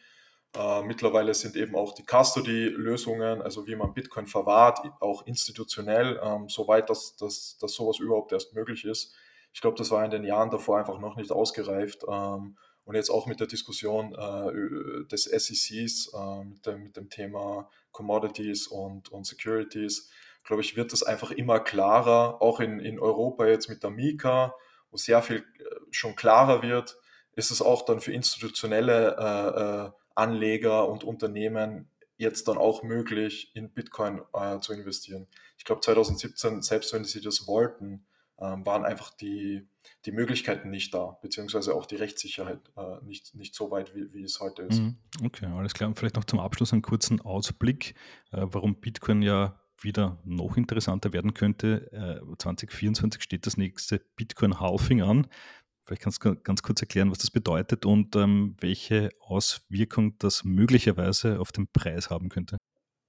Äh, 0.56 0.82
mittlerweile 0.84 1.34
sind 1.34 1.56
eben 1.56 1.74
auch 1.74 1.92
die 1.92 2.04
Custody-Lösungen, 2.04 3.42
also 3.42 3.66
wie 3.66 3.74
man 3.74 3.94
Bitcoin 3.94 4.26
verwahrt, 4.26 4.78
auch 5.00 5.26
institutionell, 5.26 6.20
ähm, 6.22 6.48
so 6.48 6.68
weit, 6.68 6.88
dass, 6.88 7.16
dass, 7.16 7.58
dass 7.58 7.72
sowas 7.72 7.98
überhaupt 7.98 8.32
erst 8.32 8.54
möglich 8.54 8.84
ist. 8.84 9.14
Ich 9.56 9.62
glaube, 9.62 9.78
das 9.78 9.90
war 9.90 10.04
in 10.04 10.10
den 10.10 10.22
Jahren 10.22 10.50
davor 10.50 10.76
einfach 10.78 10.98
noch 10.98 11.16
nicht 11.16 11.32
ausgereift. 11.32 12.04
Ähm, 12.06 12.58
und 12.84 12.94
jetzt 12.94 13.08
auch 13.08 13.24
mit 13.26 13.40
der 13.40 13.46
Diskussion 13.46 14.14
äh, 14.14 15.06
des 15.06 15.24
SECs, 15.24 16.12
äh, 16.12 16.44
mit, 16.44 16.66
dem, 16.66 16.82
mit 16.82 16.96
dem 16.98 17.08
Thema 17.08 17.70
Commodities 17.90 18.66
und, 18.66 19.10
und 19.10 19.26
Securities, 19.26 20.10
glaube 20.44 20.60
ich, 20.60 20.76
wird 20.76 20.92
das 20.92 21.02
einfach 21.02 21.30
immer 21.30 21.58
klarer, 21.58 22.42
auch 22.42 22.60
in, 22.60 22.80
in 22.80 23.00
Europa 23.00 23.46
jetzt 23.46 23.70
mit 23.70 23.82
der 23.82 23.88
Mika, 23.88 24.54
wo 24.90 24.98
sehr 24.98 25.22
viel 25.22 25.38
äh, 25.38 25.64
schon 25.90 26.16
klarer 26.16 26.62
wird, 26.62 26.98
ist 27.32 27.50
es 27.50 27.62
auch 27.62 27.86
dann 27.86 28.00
für 28.00 28.12
institutionelle 28.12 29.16
äh, 29.18 29.86
äh, 29.86 29.90
Anleger 30.14 30.86
und 30.86 31.02
Unternehmen 31.02 31.90
jetzt 32.18 32.46
dann 32.46 32.58
auch 32.58 32.82
möglich, 32.82 33.52
in 33.54 33.72
Bitcoin 33.72 34.20
äh, 34.34 34.60
zu 34.60 34.74
investieren. 34.74 35.28
Ich 35.56 35.64
glaube 35.64 35.80
2017, 35.80 36.60
selbst 36.60 36.92
wenn 36.92 37.04
sie 37.04 37.22
das 37.22 37.46
wollten, 37.46 38.06
waren 38.38 38.84
einfach 38.84 39.14
die, 39.14 39.66
die 40.04 40.12
Möglichkeiten 40.12 40.70
nicht 40.70 40.92
da, 40.92 41.18
beziehungsweise 41.22 41.74
auch 41.74 41.86
die 41.86 41.96
Rechtssicherheit 41.96 42.60
äh, 42.76 43.04
nicht, 43.04 43.34
nicht 43.34 43.54
so 43.54 43.70
weit, 43.70 43.94
wie, 43.94 44.12
wie 44.12 44.22
es 44.22 44.40
heute 44.40 44.62
ist. 44.62 44.80
Mhm. 44.80 44.96
Okay, 45.24 45.46
alles 45.46 45.74
klar. 45.74 45.88
Und 45.88 45.98
vielleicht 45.98 46.16
noch 46.16 46.24
zum 46.24 46.40
Abschluss 46.40 46.72
einen 46.72 46.82
kurzen 46.82 47.20
Ausblick, 47.20 47.94
äh, 48.32 48.42
warum 48.42 48.76
Bitcoin 48.80 49.22
ja 49.22 49.58
wieder 49.80 50.18
noch 50.24 50.56
interessanter 50.56 51.12
werden 51.12 51.34
könnte. 51.34 51.90
Äh, 51.92 52.36
2024 52.38 53.22
steht 53.22 53.46
das 53.46 53.56
nächste 53.56 54.00
Bitcoin 54.16 54.60
Halving 54.60 55.02
an. 55.02 55.26
Vielleicht 55.84 56.02
kannst 56.02 56.24
du 56.24 56.34
ganz 56.34 56.62
kurz 56.62 56.80
erklären, 56.80 57.10
was 57.10 57.18
das 57.18 57.30
bedeutet 57.30 57.86
und 57.86 58.16
ähm, 58.16 58.56
welche 58.60 59.10
Auswirkung 59.20 60.18
das 60.18 60.44
möglicherweise 60.44 61.38
auf 61.38 61.52
den 61.52 61.68
Preis 61.68 62.10
haben 62.10 62.28
könnte. 62.28 62.56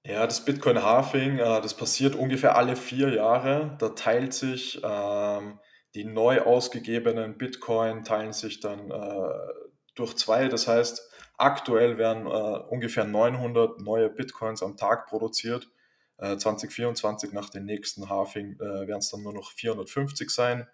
Ja, 0.08 0.26
das 0.26 0.46
Bitcoin 0.46 0.82
Halving, 0.82 1.38
äh, 1.38 1.62
das 1.62 1.74
passiert 1.74 2.16
ungefähr 2.16 2.56
alle 2.56 2.78
vier 2.78 3.14
Jahre. 3.14 3.76
Da 3.78 3.90
teilt 3.90 4.34
sich 4.34 4.82
ähm, 4.82 5.60
die 5.96 6.06
neu 6.06 6.42
ausgegebenen 6.44 7.38
Bitcoin 7.38 8.06
teilen 8.06 8.32
sich 8.32 8.62
dann 8.62 8.90
äh, 8.90 9.30
durch 9.96 10.16
zwei. 10.16 10.48
Das 10.48 10.66
heißt, 10.66 11.12
aktuell 11.38 11.98
werden 11.98 12.26
äh, 12.26 12.30
ungefähr 12.70 13.04
900 13.04 13.82
neue 13.82 14.10
Bitcoins 14.10 14.64
am 14.64 14.78
Tag 14.78 15.08
produziert. 15.08 15.70
2024 16.20 17.32
äh, 17.32 17.36
nach 17.36 17.50
dem 17.50 17.66
nächsten 17.66 18.10
Halving 18.10 18.54
äh, 18.62 18.88
werden 18.88 19.00
es 19.00 19.10
dann 19.10 19.24
nur 19.24 19.34
noch 19.34 19.52
450 19.52 20.30
sein 20.30 20.68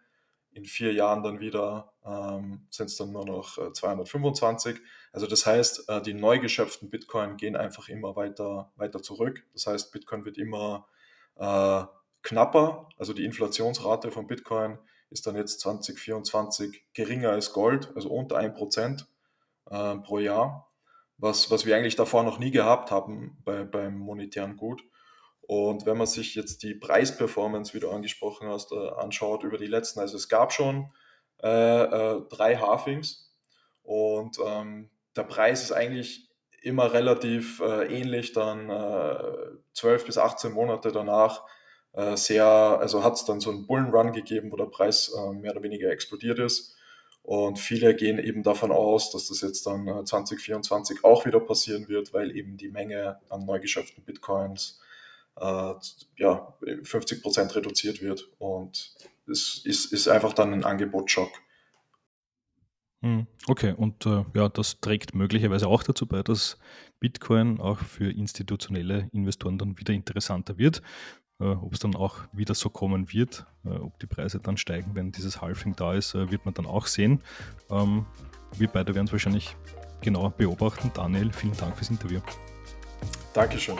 in 0.53 0.65
vier 0.65 0.93
Jahren 0.93 1.23
dann 1.23 1.39
wieder 1.39 1.93
ähm, 2.05 2.67
sind 2.69 2.87
es 2.87 2.97
dann 2.97 3.11
nur 3.11 3.25
noch 3.25 3.57
äh, 3.57 3.71
225. 3.71 4.79
Also 5.11 5.27
das 5.27 5.45
heißt, 5.45 5.89
äh, 5.89 6.01
die 6.01 6.13
neu 6.13 6.39
geschöpften 6.39 6.89
Bitcoin 6.89 7.37
gehen 7.37 7.55
einfach 7.55 7.89
immer 7.89 8.15
weiter, 8.15 8.71
weiter 8.75 9.01
zurück. 9.01 9.43
Das 9.53 9.67
heißt, 9.67 9.91
Bitcoin 9.91 10.25
wird 10.25 10.37
immer 10.37 10.87
äh, 11.35 11.83
knapper. 12.21 12.89
Also 12.97 13.13
die 13.13 13.25
Inflationsrate 13.25 14.11
von 14.11 14.27
Bitcoin 14.27 14.79
ist 15.09 15.27
dann 15.27 15.35
jetzt 15.35 15.59
2024 15.61 16.85
geringer 16.93 17.29
als 17.29 17.53
Gold, 17.53 17.91
also 17.95 18.09
unter 18.09 18.37
1% 18.37 19.05
äh, 19.69 19.95
pro 19.99 20.17
Jahr, 20.19 20.71
was, 21.17 21.51
was 21.51 21.65
wir 21.65 21.77
eigentlich 21.77 21.95
davor 21.95 22.23
noch 22.23 22.39
nie 22.39 22.51
gehabt 22.51 22.91
haben 22.91 23.37
bei, 23.45 23.63
beim 23.63 23.97
monetären 23.97 24.57
Gut. 24.57 24.83
Und 25.45 25.85
wenn 25.85 25.97
man 25.97 26.07
sich 26.07 26.35
jetzt 26.35 26.63
die 26.63 26.73
Preisperformance, 26.73 27.73
wie 27.73 27.79
du 27.79 27.89
angesprochen 27.89 28.47
hast, 28.47 28.71
äh, 28.71 28.89
anschaut 28.97 29.43
über 29.43 29.57
die 29.57 29.67
letzten, 29.67 29.99
also 29.99 30.15
es 30.15 30.29
gab 30.29 30.53
schon 30.53 30.91
äh, 31.43 31.83
äh, 31.83 32.21
drei 32.29 32.55
Halfings 32.55 33.29
und 33.83 34.37
ähm, 34.45 34.89
der 35.17 35.23
Preis 35.23 35.63
ist 35.63 35.73
eigentlich 35.73 36.29
immer 36.61 36.93
relativ 36.93 37.59
äh, 37.59 37.93
ähnlich, 37.93 38.31
dann 38.31 38.69
äh, 38.69 39.57
12 39.73 40.05
bis 40.05 40.17
18 40.17 40.51
Monate 40.51 40.91
danach 40.91 41.43
sehr, 42.15 42.43
also 42.43 43.03
hat 43.03 43.13
es 43.13 43.25
dann 43.25 43.39
so 43.39 43.51
einen 43.51 43.67
Bullenrun 43.67 44.13
gegeben, 44.13 44.51
wo 44.51 44.55
der 44.55 44.65
Preis 44.65 45.15
mehr 45.33 45.51
oder 45.51 45.61
weniger 45.61 45.91
explodiert 45.91 46.39
ist. 46.39 46.75
Und 47.21 47.59
viele 47.59 47.93
gehen 47.93 48.17
eben 48.17 48.41
davon 48.41 48.71
aus, 48.71 49.11
dass 49.11 49.27
das 49.27 49.41
jetzt 49.41 49.67
dann 49.67 50.03
2024 50.03 51.03
auch 51.03 51.27
wieder 51.27 51.39
passieren 51.39 51.87
wird, 51.89 52.11
weil 52.11 52.35
eben 52.35 52.57
die 52.57 52.69
Menge 52.69 53.19
an 53.29 53.45
neu 53.45 53.59
geschöpften 53.59 54.03
Bitcoins 54.03 54.81
äh, 55.37 55.73
ja, 56.17 56.53
50 56.83 57.21
Prozent 57.21 57.55
reduziert 57.55 58.01
wird. 58.01 58.29
Und 58.39 58.95
es 59.29 59.61
ist, 59.65 59.91
ist 59.93 60.07
einfach 60.07 60.33
dann 60.33 60.53
ein 60.53 60.63
Angebotsschock. 60.63 61.31
Hm, 63.01 63.27
okay, 63.47 63.73
und 63.75 64.05
äh, 64.05 64.23
ja, 64.33 64.47
das 64.47 64.79
trägt 64.79 65.13
möglicherweise 65.13 65.67
auch 65.67 65.83
dazu 65.83 66.07
bei, 66.07 66.23
dass 66.23 66.57
Bitcoin 67.01 67.59
auch 67.59 67.79
für 67.79 68.09
institutionelle 68.09 69.09
Investoren 69.11 69.57
dann 69.57 69.77
wieder 69.77 69.93
interessanter 69.93 70.57
wird. 70.57 70.81
Äh, 71.39 71.45
ob 71.45 71.73
es 71.73 71.79
dann 71.79 71.95
auch 71.95 72.19
wieder 72.31 72.53
so 72.53 72.69
kommen 72.69 73.11
wird, 73.11 73.45
äh, 73.65 73.69
ob 73.69 73.99
die 73.99 74.07
Preise 74.07 74.39
dann 74.39 74.55
steigen, 74.55 74.95
wenn 74.95 75.11
dieses 75.11 75.41
Halving 75.41 75.75
da 75.75 75.93
ist, 75.93 76.15
äh, 76.15 76.31
wird 76.31 76.45
man 76.45 76.53
dann 76.53 76.65
auch 76.65 76.87
sehen. 76.87 77.21
Ähm, 77.69 78.05
wir 78.57 78.69
beide 78.69 78.95
werden 78.95 79.07
es 79.07 79.11
wahrscheinlich 79.11 79.57
genauer 79.99 80.31
beobachten. 80.31 80.91
Daniel, 80.93 81.33
vielen 81.33 81.57
Dank 81.57 81.75
fürs 81.75 81.89
Interview. 81.89 82.21
Dankeschön. 83.33 83.75